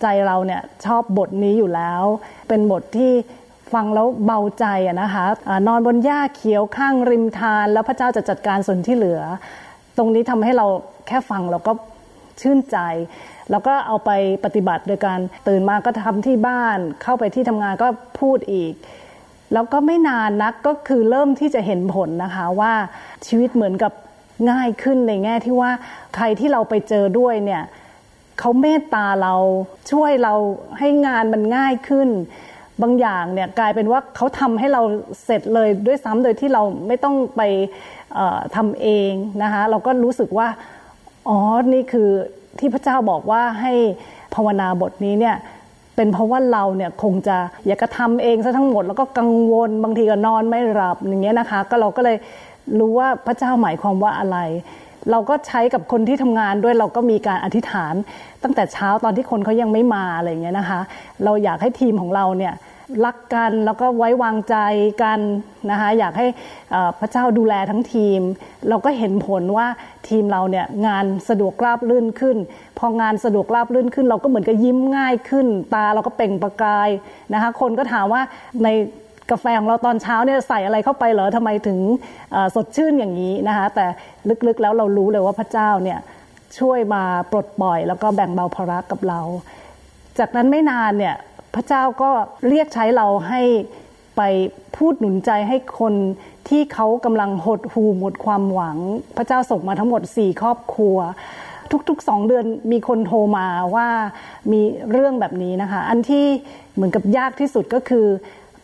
[0.03, 2.03] ใจเราเนี่ยชอบบทนี้อยู่แล้ว
[2.49, 3.13] เป็นบทที่
[3.73, 4.67] ฟังแล้วเบาใจ
[5.03, 5.25] นะคะ
[5.67, 9.21] นอนบนหญ้าเขียวข้างริมทาน แล้วพระเจ้าจะจัดการส่วนที่เหลือ
[9.97, 10.67] ตรงนี้ทำให้เรา
[11.07, 11.73] แค่ฟังเราก็
[12.41, 12.79] ชื่นใจ
[13.51, 14.11] แล้วก็เอาไป
[14.45, 15.19] ปฏิบัติโดยการ
[15.49, 17.89] ตื่นมาก็ทำที่บ้าน เข้าไปที่ทำงานก็
[18.21, 18.73] พูดอีก
[19.53, 22.73] แล้วก็ไม่นานนักก็คือเริ่มที่จะเห็นผลนะคะว่า
[23.27, 23.93] ชีวิตเหมือนกับ
[24.51, 25.71] ง่ายขึ้นในแง่ที่ว่า
[26.15, 27.63] ใครที่เราไปเจอด้วยเนี่ย
[28.39, 29.35] เขาเมตตาเรา
[29.93, 30.35] ช่วยเรา
[30.79, 32.09] ให้งานมันง่ายขึ้น
[32.83, 34.83] บางอย่างเนี่ยกลายเป็นว่าเขาทำให้เรา
[35.25, 37.43] เสร็จเลยด้วยซ้ำโดยที่เราไม่ต้องไป
[38.57, 39.13] ทำเอง
[39.43, 40.49] นะคะเราก็รู้สึกว่า
[41.29, 41.39] อ๋อ
[41.73, 42.09] นี่คือ
[42.59, 43.73] ที่พระเจ้าบอกว่าให้
[44.35, 45.37] ภาวนาบทนี้เนี่ย
[45.97, 52.17] เป็นเพราะว่าเราเนี่ยคงจะอยากกระทำเองซะทั้งหมด แล้วก็กังวลบางทีก็นอนไม่หลับอย่างเงี้ยนะคะ ก็เราก็เลย
[52.79, 54.39] รู้ว่าพระเจ้าหมายความว่าอะไร
[55.11, 57.95] เราก็ใช้กับคนที่ทำงานด้วยเราก็มีการอธิษฐาน
[58.43, 60.81] ตั้งแต่เช้าตอนที่คนเขายังไม่มาอะไรเงี้ยนะคะ
[61.25, 62.55] เราอยากให้ทีมของเราเนี่ย
[63.05, 64.57] รักกันแล้วก็ไว้วางใจ
[65.03, 65.21] กัน
[65.71, 66.27] นะคะอยากให้
[67.01, 68.21] พระเจ้าดูแลทั้งทีม
[68.69, 69.67] เราก็เห็นผลว่า
[70.09, 72.37] ทีมเราเนี่ยงานสะดวกราบลื่นขึ้น
[72.79, 76.89] พองานสะดวกราบลื่นขึ้น เราก็เหมือนกับยิ้มง่ายขึ้น ตาเราก็เป่งประกาย
[77.33, 78.23] นะคะคนก็ถามว่า
[78.65, 78.69] ใน
[79.31, 81.79] กาแฟของเราตอนเช้าเนี่ยใส่อะไรเข้าไปเหรอทำไมถึง
[82.55, 83.87] สดชื่นอย่างนี้นะคะแต่
[84.47, 85.99] ลึกๆแล้วเรารู้เลยว่าพระเจ้าเนี่ย
[86.59, 89.21] ช่วยมาปลดปล่อย แล้วก็แบ่งเบาภาระกับเรา
[90.19, 91.17] จากนั้นไม่นานเนี่ย
[91.55, 92.11] พระเจ้าก็
[92.49, 93.43] เรียกใช้เราให้
[94.17, 94.23] ไป
[94.77, 95.95] พูดหนุนใจให้คน
[96.49, 98.79] ที่เขากำลังหดหูหมดความหวัง
[99.17, 100.97] พระเจ้าส่งมาทั้งหมดสี่ครอบครัว
[101.89, 103.89] ทุกๆสองเดือนมีคนโทรมาว่า
[104.53, 106.27] มีเรื่องแบบนี้นะคะ อันที่
[106.75, 108.07] เหมือนกับยากที่สุดก็คือ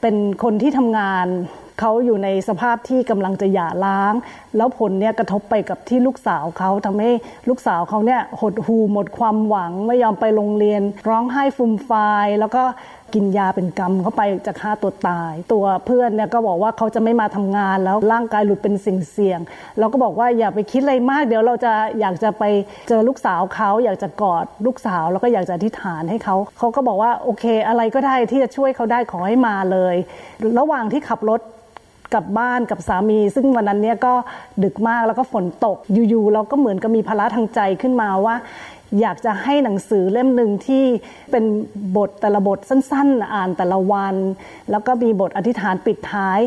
[0.01, 1.27] เป็นคนที่ทำงาน
[1.81, 4.15] เขาอยู่ในสภาพที่กำลังจะหย่าร้าง
[4.57, 7.11] แล้วผลเนี่ยกระทบไปกับที่ลูกสาวเขาทำให้
[7.49, 12.63] ลูกสาวเขาเนี่ยหดหูหมดความหวังไม่ยอมไปโรงเรียน ร้องไห้ฟูมฟายแล้วก็
[13.15, 19.41] กินยาเป็นกรรมเข้าไปจะฆ่าตัวตาย ตัวเพื่อนเนี่ยก็บอกว่าเขาจะไม่มาทำงานแล้วร่างกายหลุดเป็นสิ่งเสี่ยง
[19.79, 22.45] เราก็บอกว่าอย่าไปคิดอะไรมาก เดี๋ยวเราจะอยากจะไป
[22.89, 29.97] เจอลูกสาวเขาอยากจะกอดลูกสาวแล้วก็อยากจะอธิษฐานให้เขาเขาก็บอกว่าโอเค อะไรก็ได้ที่จะช่วยเขาได้ขอให้มาเลย
[30.59, 31.41] ระหว่างที่ขับรถ
[32.13, 34.15] กลับบ้านกับสามี ซึ่งวันนั้นเนี่ยก็
[34.65, 35.79] ดึกมากแล้วก็ฝนตก
[36.09, 38.35] อยู่ๆเราก็เหมือนกับมีภาระทางใจขึ้นมาว่า
[39.01, 40.85] อยากจะให้หนังสือเล่มหนึ่งที่
[41.31, 41.45] เป็น
[41.97, 44.15] บทแต่ละบทสั้น ๆ อ่านแต่ละวัน
[44.71, 46.41] แล้วก็มีบทอธิษฐานปิดท้าย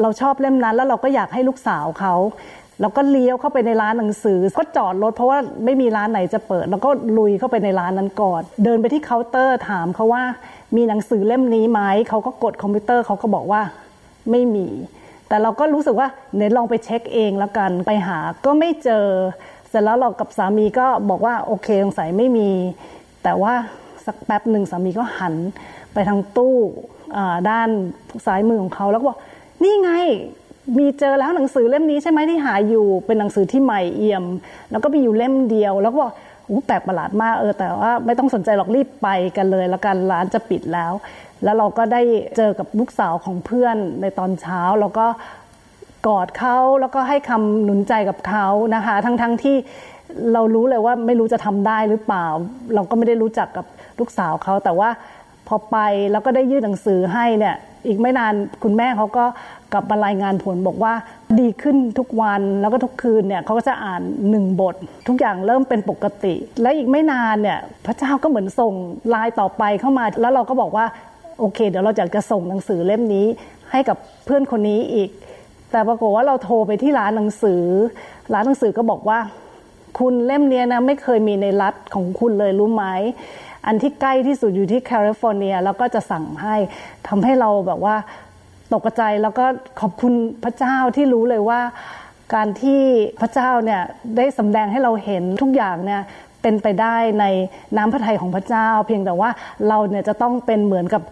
[0.00, 2.14] เราชอบเล่มนั้นแล้วเราก็อยากให้ลูกสาวเขา
[2.80, 10.22] เราก็เลี้ยวเข้าไปในร้านหนังสือ ก็จอดรถเพราะว่าไม่มีร้านไหนจะเปิด แล้วก็ลุยเข้าไปในร้านนั้นก่อน เดินไปที่เคาน์เตอร์ถามเขาว่า
[10.76, 13.62] มีหนังสือเล่มนี้ไหมเขาก็กดคอมพิวเตอร์เขาก็บอกว่า
[14.30, 14.66] ไม่มี
[15.28, 19.04] แต่เราก็รู้สึกว่าเดี๋ยลองไปเช็คเองแล้วกันไปหาก็ไม่เจอ
[19.68, 22.50] เสร็จแล้วเรากับสามีก็บอกว่าโอเคสงสัยไม่มี
[23.22, 23.54] แต่ว่า
[24.06, 25.34] สักแป๊บหนึ่งสามีก็หัน
[25.92, 26.56] ไปทางตู้
[27.50, 27.68] ด้าน
[28.26, 29.18] ซ้ายมือของเขาแล้วก็บอก
[29.62, 29.90] นี่ไง
[30.78, 34.24] มีเจอแล้วหนังสือเล่มนี้ใช่ไหมที่หาอยู่เป็นหนังสือที่ใหม่เอี่ยม
[34.70, 36.12] แล้วก็มีอยู่เล่มเดียว แล้วก็บอก
[36.66, 40.92] แปลกประหลาดมากเออแต่ว่าไม่ต้องสนใจหรอกรีบไปกันเลยแล้วกันร้านจะปิดแล้ว
[41.44, 42.02] แล้วเราก็ได้
[42.36, 45.06] เจอกับลูกสาวของเพื่อนในตอนเช้าแล้วก็
[46.06, 49.56] กอดเขาแล้วก็ให้คำหนุนใจกับเขานะคะ ทั้งๆทที่
[50.32, 52.26] เรารู้เลยว่าไม่รู้จะทำได้หรือเปล่า
[52.74, 53.66] เราก็ไม่ได้รู้จักกับ
[53.98, 54.88] ลูกสาวเขาแต่ว่า
[55.48, 55.76] พอไป
[56.12, 59.24] แล้วก็ได้ยื่นหนังสือให้เนี่ยอีกไม่นานคุณแม่เขาก็
[59.74, 60.92] กลับมารายงานผลบอกว่า
[61.40, 64.74] ดีขึ้นทุกวันแล้วก็ทุกคืนเนี่ยเขาก็จะอ่านหนึ่งบท
[65.08, 68.72] ทุกอย่างเริ่มเป็นปกติ และอีกไม่นานเนี่ยพระเจ้าก็เหมือนส่ง
[69.14, 70.86] ลายต่อไปเข้ามา แล้วเราก็บอกว่า
[71.38, 73.26] โอเค เดี๋ยวเราอยากจะส่งหนังสือเล่มนี้
[73.70, 75.10] ให้กับเพื่อนคนนี้อีก
[75.70, 77.62] แต่ปรากฏว่าเราโทรไปที่ร้านหนังสือ
[78.32, 79.18] ร้านหนังสือก็บอกว่า
[79.98, 82.84] คุณเล่มนี้นะไม่เคยมีในรัฐของคุณเลยรู้ไหม
[83.66, 86.56] อันที่ใกล้ที่สุดอยู่ที่แคลิฟอร์เนียแล้วก็จะสั่งให้
[87.08, 87.96] ทำให้เราแบบว่า
[88.72, 89.44] ตกใจแล้วก็
[89.80, 90.12] ขอบคุณ
[90.44, 91.60] พระเจ้าที่รู้เลยว่า
[92.34, 92.82] การที่
[93.20, 93.82] พระเจ้าเนี่ย
[94.16, 96.02] ได้สำแดงให้เราเห็นทุกอย่างเนี่ย
[96.42, 97.24] เป็นไปได้ใน
[97.76, 99.30] น้ำพระทัยของพระเจ้า เพียงแต่ว่า
[99.68, 101.02] เราเนี่ยจะต้องเป็นเหมือนกับ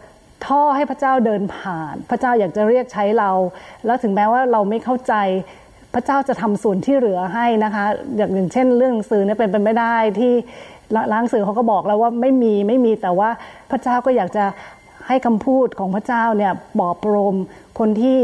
[0.46, 3.30] ท่อให้พระเจ้าเดินผ่าน พระเจ้าอยากจะเรียกใช้เรา
[3.86, 5.14] แล้วถึงแม้ว่าเราไม่เข้าใจ
[5.94, 7.84] พระเจ้าจะทำส่วนที่เหลือให้นะคะ
[8.16, 10.32] อย่างเช่น เรื่องสื่อเนี่ยเป็นไปไม่ได้ที่
[11.12, 13.28] ล้างสื่อเขาก็บอกแล้วว่าไม่มีไม่มีแต่ว่า
[13.70, 14.44] พระเจ้าก็อยากจะ
[15.12, 17.36] ให้คำพูดของพระเจ้าเนี่ยปลอบประโลม
[17.78, 18.20] คนที่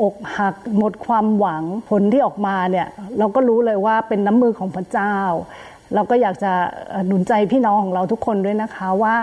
[0.00, 2.86] อกหักหมดความหวังผลที่ออกมาเนี่ย
[3.18, 5.16] เราก็รู้เลยว่าเป็นน้ำมือของพระเจ้า
[5.94, 6.52] เราก็อยากจะ
[7.06, 9.14] หนุนใจพี่น้องของเราทุกคนด้วยนะคะว่า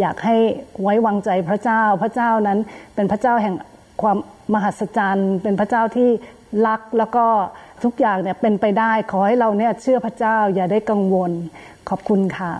[0.00, 0.36] อยากให้
[0.82, 2.58] ไว้วางใจพระเจ้า พระเจ้านั้น
[2.94, 3.54] เป็นพระเจ้าแห่ง
[4.02, 4.16] ความ
[4.54, 6.10] มหัศจรรย์ เป็นพระเจ้าที่
[6.66, 7.24] รักแล้วก็
[7.84, 11.30] ทุกอย่างเนี่ยเป็นไปได้ขอให้เราเนี่ยเชื่อพระเจ้าอย่าได้กังวล
[11.88, 12.52] ขอบคุณค่ะ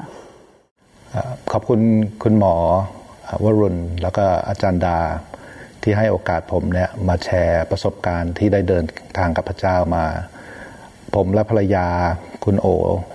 [1.52, 1.80] ขอบคุณ
[2.22, 2.54] คุณหมอ
[3.44, 4.98] วรุณ แล้วก็อาจารย์ดา
[5.82, 8.84] ที่ให้โอกาสผมเนี่ยมาแชร์ประสบการณ์ที่ได้เดิน
[9.18, 10.04] ทางกับพระเจ้ามา
[11.14, 11.86] ผมและภรรยา
[12.44, 12.66] คุณโอ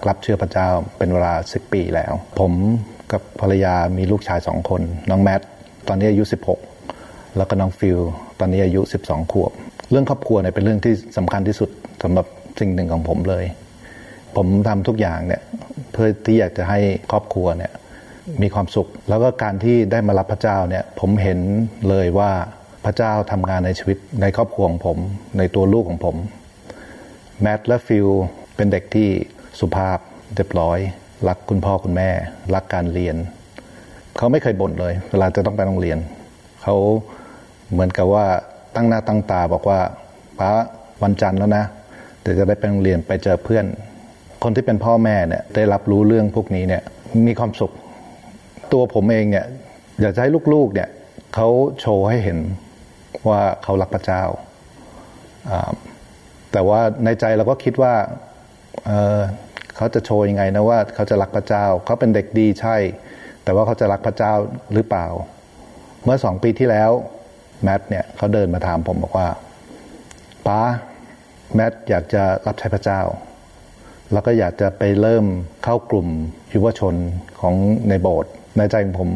[0.08, 2.52] รับเชื่อพระเจ้าเป็นเวลาสิบปีแล้ว ผม
[3.12, 5.42] กับภรรยามีลูกชายสองคน น้องแมท
[5.88, 6.24] ตอนนี้อายุ
[6.80, 8.00] 16 แล้วก็น้องฟิล
[8.40, 9.52] ตอนนี้อายุ 12 ขวบ
[9.92, 11.70] เรื่องครอบครัวเนี่ยเป็นเรื่องที่สำคัญที่สุด
[12.04, 12.26] สำหรับ
[12.60, 13.46] สิ่งหนึ่งของผมเลย
[14.36, 15.42] ผมทำทุกอย่างเนี่ย
[15.92, 16.80] เพื่อที่อยากจะให้
[17.12, 17.72] ครอบครัวเนี่ย
[18.42, 21.40] มีความสุข แล้วก็การที่ได้มารับพระเจ้าเนี่ยผมเห็น
[21.90, 22.32] เลยว่า
[22.86, 24.98] พระเจ้าทำงานในชีวิตในครอบครัวของผม
[25.38, 26.16] ในตัวลูกของผม
[27.42, 28.08] แมทและฟิล
[28.56, 29.10] เป็นเด็กที่
[29.60, 29.98] สุภาพ
[30.36, 30.80] เรียบร้อย
[31.28, 32.10] รักคุณพ่อคุณแม่
[32.56, 33.16] รักการเรียน
[34.18, 35.98] เขาไม่เคยบ่นเลย เวลาจะต้องไปโรงเรียน
[36.64, 36.76] เขา
[37.72, 38.26] เหมือนกับว่า
[38.76, 39.80] ตั้งหน้าตั้งตาบอกว่า
[40.40, 40.52] ป้า
[41.04, 41.64] วันจันทร์แล้วนะ
[42.22, 43.66] เดี๋ยวจะได้ไปโรงเรียนไปเจอเพื่อน
[44.44, 46.82] คนที่เป็นพ่อแม่เนี่ยได้รับรู้เรื่องพวกนี้เนี่ย
[47.28, 47.72] มีความสุข
[48.74, 49.46] ตัวผมเองเนี่ย
[50.02, 50.90] อยากจะให้ลูกๆเนี่ย
[51.36, 51.48] เขา
[51.80, 52.40] โชว์ให้เห็น
[53.30, 54.24] ว่าเขารักพระเจ้า
[56.52, 57.94] แต่ว่าในใจเราก็คิดว่า
[58.86, 62.78] เเขาจะโชว์ยังไงนะว่าเขาจะรักพระเจ้า เขาเป็นเด็กดีใช่
[63.44, 64.34] แต่ว่าเขาจะรักพระเจ้า
[64.74, 65.08] หรือเปล่า
[66.04, 66.92] เมื่อสองปีที่แล้ว
[67.64, 69.28] แมทเนี่ยเขาเดินมาถามผมบอกว่า
[70.48, 70.62] ป้า
[71.56, 73.02] แมทอยากจะรับใช้พระเจ้า
[74.14, 75.26] แล้วก็อยากจะไปเริ่ม
[75.64, 76.08] เข้ากลุ่ม
[76.54, 76.96] ยุวชน
[77.40, 77.56] ของ
[77.90, 79.10] ในโบสถ์ ในใจของผม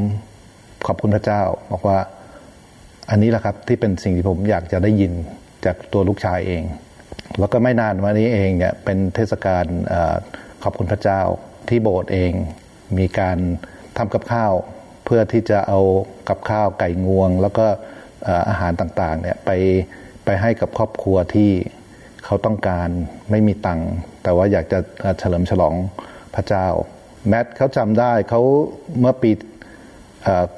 [0.88, 2.00] ขอบคุณพระเจ้า บอกว่า
[3.10, 5.12] อันนี้แหละครับที่เป็นสิ่งที่ผมอยากจะได้ยิน
[5.66, 6.64] จากตัวลูกชายเอง
[7.40, 9.66] แล้วก็ไม่นานมานี้เองเนี่ยเป็นเทศกาล
[10.64, 11.22] ขอบคุณพระเจ้า
[11.70, 12.32] ที่โบสถ์เอง
[12.98, 13.38] มีการ
[13.98, 14.54] ทำกับข้าว
[15.06, 15.80] เพื่อที่จะเอา
[16.30, 17.66] กับข้าวไก่งวง แล้วก็
[18.50, 19.52] อาหารต่างๆเนี่ยไป
[20.26, 21.52] ไปให้กับครอบครัวที่
[22.26, 22.90] เขาต้องการ
[23.32, 23.90] ไม่มีตังค์
[24.24, 24.80] แต่ว่าอยากจะ
[25.20, 25.74] เฉลิมฉลอง
[26.36, 26.68] พระเจ้า
[27.28, 28.42] แมทเขาจำได้เขา
[29.00, 29.32] เมื่อปี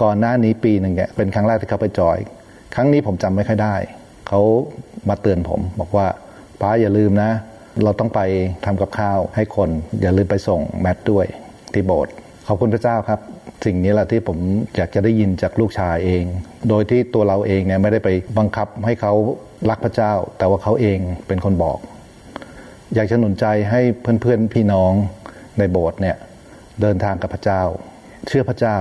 [0.04, 2.18] ก่อนหน้านี้ปีหนึ่งเนี่ยเป็นครั้งแรกที่เขาไปจอย
[2.76, 3.76] ครั้งนี้ผมจำไม่ค่อยได้
[4.28, 4.42] เขา
[5.10, 6.08] มาเตือนผม บอกว่า
[6.60, 7.32] ป้าอย่าลืมนะ
[7.84, 8.22] เราต้องไป
[8.66, 9.70] ทำกับข้าวให้คน
[10.02, 11.26] อย่าลืมไปส่งแมทด้วย
[11.74, 12.14] ที่โบสถ์
[12.48, 13.20] ขอบคุณพระเจ้าครับ
[13.66, 14.38] สิ่งนี้แหละที่ผม
[14.76, 16.24] อยากจะได้ยินจากลูกชายเอง
[16.70, 19.14] โดยที่ตัวเราเองเนี่ยไม่ได้ไปบังคับให้เขา
[19.70, 21.78] รักพระเจ้า แต่ว่าเขาเองเป็นคนบอก
[22.96, 24.94] อยากจะหนุนใจให้เพื่อนๆพี่น้อง
[25.58, 26.16] ในโบสถ์เนี่ย
[26.82, 27.62] เดินทางกับพระเจ้า
[28.28, 28.78] เชื่อพระเจ้า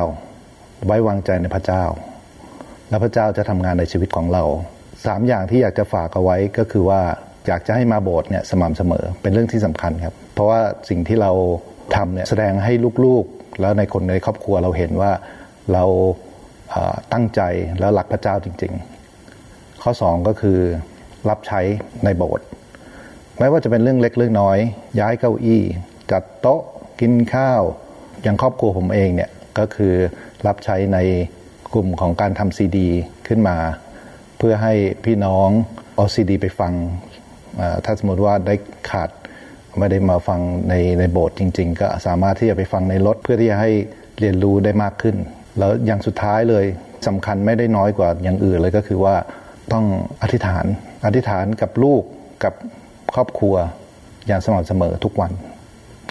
[0.86, 1.84] ไว้วางใจในพระเจ้า
[2.88, 4.44] แล้วพระเจ้าจะทำงานในชีวิตของเรา
[5.07, 7.01] สามอย่างที่อยากจะฝากเอาไว้ก็คือว่า
[7.46, 11.32] อยากจะให้มาโบสถ์เนี่ยสม่ำเสมอเป็นเรื่องที่สำคัญครับ เพราะว่าสิ่งที่เรา
[11.96, 12.72] ทำเนี่ยแสดงให้
[13.05, 15.12] ลูกๆ แล้วในคนในครอบครัวเราเห็นว่า
[15.72, 15.84] เรา
[17.12, 17.40] ตั้งใจ
[17.80, 18.72] แล้วรักพระเจ้าจริง
[19.28, 20.59] ๆ ข้อสองก็คือ
[21.28, 21.61] รับใช้
[22.05, 22.46] ในโบสถ์
[23.38, 24.59] ไม่ว่าจะเป็นเรื่องเล็กเรื่องน้อย
[25.01, 25.62] ย้ายเก้าอี้
[26.11, 26.62] จัดโต๊ะ
[27.01, 27.62] กินข้าว
[28.22, 29.94] อย่างครอบครัวผมเองเนี่ยก็คือ
[30.46, 30.98] รับใช้ใน
[31.74, 32.88] กลุ่มของการทำซีดี
[33.28, 33.56] ขึ้นมา
[34.38, 35.48] เพื่อให้พี่น้อง
[35.94, 36.72] เอาซีดี ไปฟัง
[37.84, 38.54] ถ้าสมมติว่าได้
[38.90, 39.10] ขาด
[39.78, 43.70] ไม่ได้มาฟังในในโบสถ์จริง ๆ ก็สามารถที่จะไปฟังในรถเพื่อที่จะให้
[44.20, 45.16] เรียนรู้ได้มากขึ้น
[45.58, 46.64] แล้วอย่างสุดท้ายเลย
[47.06, 49.14] สำคัญไม่ได้น้อยกว่าอย่างอื่นเลยก็คือว่า
[49.72, 49.84] ต้อง
[50.22, 50.64] อธิษฐาน
[51.06, 52.02] อธิษฐานกับลูก
[52.44, 52.54] กับ
[53.14, 53.54] ครอบครัว
[54.26, 55.32] อย่างสม่ำเสมอทุกวัน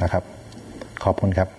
[0.03, 0.23] นะครับ
[1.03, 1.58] ขอบคุณครับ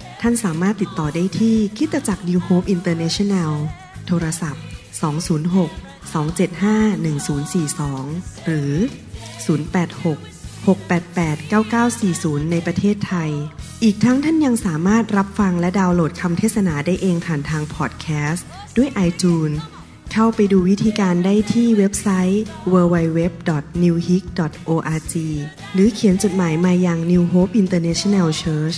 [0.21, 3.51] ท่านสามารถติดต่อได้ที่คิตจักร New Hope International
[4.07, 4.63] โทรศัพท์
[5.59, 7.15] 206 275
[7.95, 8.73] 1042 หรือ
[9.51, 11.37] 086 688
[12.01, 13.31] 9940 ในประเทศไทย
[13.83, 18.45] อีกทั้งท่านยังสามารถรับฟังและดาวน์โหลดคำเทศนาได้เองผ่านทางพอดแคสต์
[18.77, 19.57] ด้วย iTunes
[20.13, 22.41] เข้าไปดูวิธีการได้ที่เว็บไซต์
[22.73, 25.13] www.newhick.org
[25.73, 28.77] หรือเขียนจดหมายมายัง New Hope International Church